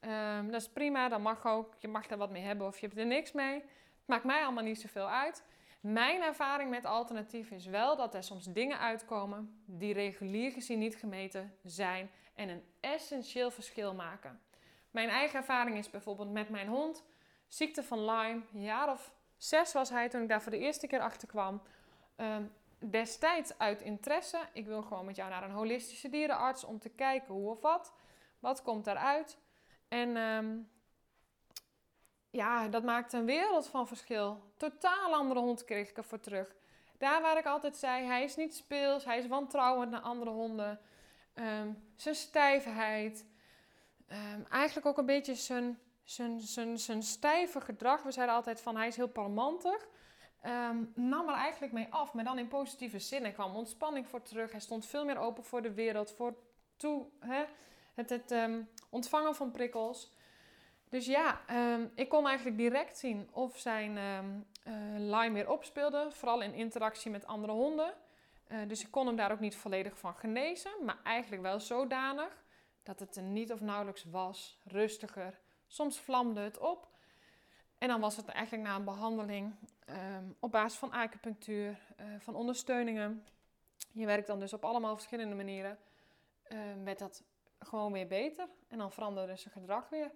Ehm, 0.00 0.50
dat 0.50 0.60
is 0.60 0.68
prima, 0.68 1.08
dat 1.08 1.20
mag 1.20 1.46
ook. 1.46 1.74
Je 1.78 1.88
mag 1.88 2.06
daar 2.06 2.18
wat 2.18 2.30
mee 2.30 2.42
hebben 2.42 2.66
of 2.66 2.78
je 2.78 2.86
hebt 2.86 2.98
er 2.98 3.06
niks 3.06 3.32
mee. 3.32 3.54
Het 3.54 4.06
maakt 4.06 4.24
mij 4.24 4.42
allemaal 4.42 4.64
niet 4.64 4.80
zoveel 4.80 5.08
uit. 5.08 5.44
Mijn 5.80 6.22
ervaring 6.22 6.70
met 6.70 6.84
alternatief 6.84 7.50
is 7.50 7.66
wel 7.66 7.96
dat 7.96 8.14
er 8.14 8.22
soms 8.22 8.44
dingen 8.44 8.78
uitkomen 8.78 9.62
die 9.64 9.92
regulier 9.92 10.52
gezien 10.52 10.78
niet 10.78 10.96
gemeten 10.96 11.54
zijn 11.64 12.10
en 12.34 12.48
een 12.48 12.64
essentieel 12.80 13.50
verschil 13.50 13.94
maken. 13.94 14.40
Mijn 14.90 15.08
eigen 15.08 15.38
ervaring 15.38 15.76
is 15.76 15.90
bijvoorbeeld 15.90 16.32
met 16.32 16.48
mijn 16.48 16.68
hond, 16.68 17.04
ziekte 17.46 17.82
van 17.82 18.04
Lyme, 18.04 18.42
een 18.54 18.62
jaar 18.62 18.90
of 18.90 19.12
zes 19.36 19.72
was 19.72 19.90
hij 19.90 20.08
toen 20.08 20.22
ik 20.22 20.28
daar 20.28 20.42
voor 20.42 20.52
de 20.52 20.58
eerste 20.58 20.86
keer 20.86 21.00
achter 21.00 21.28
kwam. 21.28 21.62
Um, 22.16 22.52
destijds 22.78 23.58
uit 23.58 23.82
interesse, 23.82 24.38
ik 24.52 24.66
wil 24.66 24.82
gewoon 24.82 25.04
met 25.04 25.16
jou 25.16 25.30
naar 25.30 25.42
een 25.42 25.50
holistische 25.50 26.08
dierenarts 26.08 26.64
om 26.64 26.78
te 26.78 26.88
kijken 26.88 27.34
hoe 27.34 27.50
of 27.50 27.60
wat. 27.60 27.92
Wat 28.38 28.62
komt 28.62 28.84
daaruit? 28.84 29.38
En 29.88 30.16
um, 30.16 30.68
ja, 32.30 32.68
dat 32.68 32.82
maakte 32.82 33.16
een 33.16 33.24
wereld 33.24 33.66
van 33.66 33.86
verschil. 33.86 34.42
Totaal 34.56 35.14
andere 35.14 35.40
hond 35.40 35.64
kreeg 35.64 35.90
ik 35.90 35.96
ervoor 35.96 36.20
terug. 36.20 36.56
Daar 36.98 37.22
waar 37.22 37.38
ik 37.38 37.46
altijd 37.46 37.76
zei, 37.76 38.04
hij 38.04 38.24
is 38.24 38.36
niet 38.36 38.54
speels, 38.54 39.04
hij 39.04 39.18
is 39.18 39.26
wantrouwend 39.26 39.90
naar 39.90 40.00
andere 40.00 40.30
honden. 40.30 40.80
Um, 41.34 41.82
zijn 41.96 42.14
stijfheid. 42.14 43.24
Um, 44.08 44.46
eigenlijk 44.50 44.86
ook 44.86 44.98
een 44.98 45.06
beetje 45.06 45.34
zijn, 45.34 45.78
zijn, 46.02 46.40
zijn, 46.40 46.78
zijn 46.78 47.02
stijve 47.02 47.60
gedrag. 47.60 48.02
We 48.02 48.10
zeiden 48.10 48.34
altijd 48.34 48.60
van, 48.60 48.76
hij 48.76 48.86
is 48.86 48.96
heel 48.96 49.08
parmantig. 49.08 49.88
Um, 50.46 50.92
nam 50.94 51.28
er 51.28 51.34
eigenlijk 51.34 51.72
mee 51.72 51.86
af, 51.90 52.12
maar 52.12 52.24
dan 52.24 52.38
in 52.38 52.48
positieve 52.48 52.98
zin. 52.98 53.24
Er 53.24 53.32
kwam 53.32 53.56
ontspanning 53.56 54.08
voor 54.08 54.22
terug. 54.22 54.50
Hij 54.50 54.60
stond 54.60 54.86
veel 54.86 55.04
meer 55.04 55.18
open 55.18 55.44
voor 55.44 55.62
de 55.62 55.72
wereld, 55.72 56.12
voor 56.12 56.34
toe, 56.76 57.06
hè? 57.18 57.44
het, 57.94 58.10
het 58.10 58.34
ontvangen 58.90 59.34
van 59.34 59.50
prikkels. 59.50 60.12
Dus 60.88 61.06
ja, 61.06 61.40
ehm, 61.46 61.86
ik 61.94 62.08
kon 62.08 62.26
eigenlijk 62.26 62.56
direct 62.56 62.98
zien 62.98 63.28
of 63.32 63.58
zijn 63.58 63.96
um, 63.96 64.46
Lyme 64.96 65.32
weer 65.32 65.50
opspeelde. 65.50 66.08
Vooral 66.10 66.42
in 66.42 66.54
interactie 66.54 67.10
met 67.10 67.26
andere 67.26 67.52
honden. 67.52 67.94
Uh, 68.48 68.58
dus 68.68 68.84
ik 68.84 68.90
kon 68.90 69.06
hem 69.06 69.16
daar 69.16 69.32
ook 69.32 69.40
niet 69.40 69.56
volledig 69.56 69.98
van 69.98 70.14
genezen. 70.14 70.70
Maar 70.84 70.98
eigenlijk 71.02 71.42
wel 71.42 71.60
zodanig 71.60 72.44
dat 72.82 73.00
het 73.00 73.16
er 73.16 73.22
niet 73.22 73.52
of 73.52 73.60
nauwelijks 73.60 74.04
was. 74.04 74.58
Rustiger. 74.64 75.40
Soms 75.66 76.00
vlamde 76.00 76.40
het 76.40 76.58
op. 76.58 76.88
En 77.78 77.88
dan 77.88 78.00
was 78.00 78.16
het 78.16 78.28
eigenlijk 78.28 78.68
na 78.68 78.76
een 78.76 78.84
behandeling 78.84 79.54
um, 79.88 80.36
op 80.40 80.50
basis 80.50 80.78
van 80.78 80.92
acupunctuur, 80.92 81.78
uh, 82.00 82.06
van 82.18 82.34
ondersteuningen. 82.34 83.24
Je 83.92 84.06
werkt 84.06 84.26
dan 84.26 84.40
dus 84.40 84.52
op 84.52 84.64
allemaal 84.64 84.94
verschillende 84.94 85.34
manieren. 85.34 85.78
Werd 86.84 86.98
dat 86.98 87.22
gewoon 87.58 87.92
weer 87.92 88.06
beter. 88.06 88.48
En 88.68 88.78
dan 88.78 88.92
veranderde 88.92 89.36
zijn 89.36 89.54
gedrag 89.54 89.88
weer. 89.88 90.10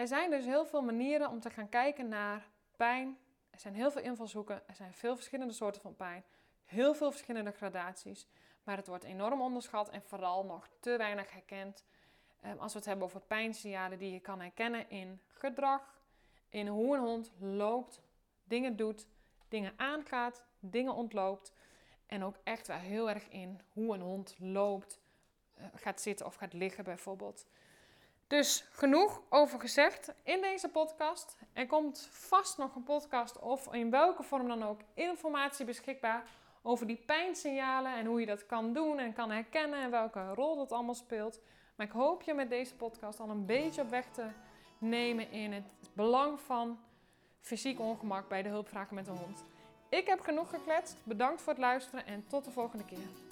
Er 0.00 0.08
zijn 0.08 0.30
dus 0.30 0.44
heel 0.44 0.66
veel 0.66 0.82
manieren 0.82 1.30
om 1.30 1.40
te 1.40 1.50
gaan 1.50 1.68
kijken 1.68 2.08
naar 2.08 2.48
pijn. 2.76 3.18
Er 3.50 3.58
zijn 3.60 3.74
heel 3.74 3.90
veel 3.90 4.02
invalshoeken. 4.02 4.68
Er 4.68 4.74
zijn 4.74 4.94
veel 4.94 5.14
verschillende 5.14 5.52
soorten 5.52 5.82
van 5.82 5.96
pijn. 5.96 6.24
Heel 6.64 6.94
veel 6.94 7.10
verschillende 7.10 7.50
gradaties. 7.50 8.26
Maar 8.64 8.76
het 8.76 8.86
wordt 8.86 9.04
enorm 9.04 9.40
onderschat 9.40 9.90
en 9.90 10.02
vooral 10.02 10.44
nog 10.44 10.68
te 10.80 10.96
weinig 10.96 11.32
herkend. 11.32 11.84
Um, 12.44 12.58
als 12.58 12.72
we 12.72 12.78
het 12.78 12.86
hebben 12.86 13.04
over 13.04 13.20
pijnsignalen 13.20 13.98
die 13.98 14.12
je 14.12 14.20
kan 14.20 14.40
herkennen 14.40 14.90
in 14.90 15.20
gedrag, 15.28 16.02
in 16.48 16.66
hoe 16.66 16.96
een 16.96 17.02
hond 17.02 17.32
loopt, 17.38 18.00
dingen 18.44 18.76
doet, 18.76 19.06
dingen 19.48 19.72
aangaat, 19.76 20.44
dingen 20.58 20.94
ontloopt. 20.94 21.52
En 22.06 22.24
ook 22.24 22.36
echt 22.44 22.66
wel 22.66 22.78
heel 22.78 23.10
erg 23.10 23.28
in 23.28 23.60
hoe 23.72 23.94
een 23.94 24.02
hond 24.02 24.36
loopt, 24.38 25.00
uh, 25.58 25.64
gaat 25.74 26.00
zitten 26.00 26.26
of 26.26 26.34
gaat 26.34 26.52
liggen 26.52 26.84
bijvoorbeeld. 26.84 27.46
Dus 28.30 28.64
genoeg 28.72 29.20
over 29.28 29.60
gezegd 29.60 30.12
in 30.22 30.40
deze 30.40 30.68
podcast. 30.68 31.36
Er 31.52 31.66
komt 31.66 32.08
vast 32.10 32.58
nog 32.58 32.74
een 32.74 32.82
podcast 32.82 33.38
of 33.38 33.74
in 33.74 33.90
welke 33.90 34.22
vorm 34.22 34.48
dan 34.48 34.62
ook 34.62 34.80
informatie 34.94 35.64
beschikbaar 35.64 36.22
over 36.62 36.86
die 36.86 37.02
pijnsignalen 37.06 37.94
en 37.94 38.06
hoe 38.06 38.20
je 38.20 38.26
dat 38.26 38.46
kan 38.46 38.72
doen 38.72 38.98
en 38.98 39.12
kan 39.12 39.30
herkennen 39.30 39.82
en 39.82 39.90
welke 39.90 40.34
rol 40.34 40.56
dat 40.56 40.72
allemaal 40.72 40.94
speelt. 40.94 41.40
Maar 41.74 41.86
ik 41.86 41.92
hoop 41.92 42.22
je 42.22 42.34
met 42.34 42.50
deze 42.50 42.74
podcast 42.74 43.20
al 43.20 43.30
een 43.30 43.46
beetje 43.46 43.82
op 43.82 43.90
weg 43.90 44.06
te 44.12 44.26
nemen 44.78 45.30
in 45.30 45.52
het 45.52 45.72
belang 45.92 46.40
van 46.40 46.78
fysiek 47.40 47.80
ongemak 47.80 48.28
bij 48.28 48.42
de 48.42 48.48
hulpvragen 48.48 48.94
met 48.94 49.04
de 49.04 49.10
hond. 49.10 49.44
Ik 49.88 50.06
heb 50.06 50.20
genoeg 50.20 50.50
gekletst. 50.50 50.96
Bedankt 51.02 51.42
voor 51.42 51.52
het 51.52 51.62
luisteren 51.62 52.06
en 52.06 52.24
tot 52.26 52.44
de 52.44 52.50
volgende 52.50 52.84
keer. 52.84 53.29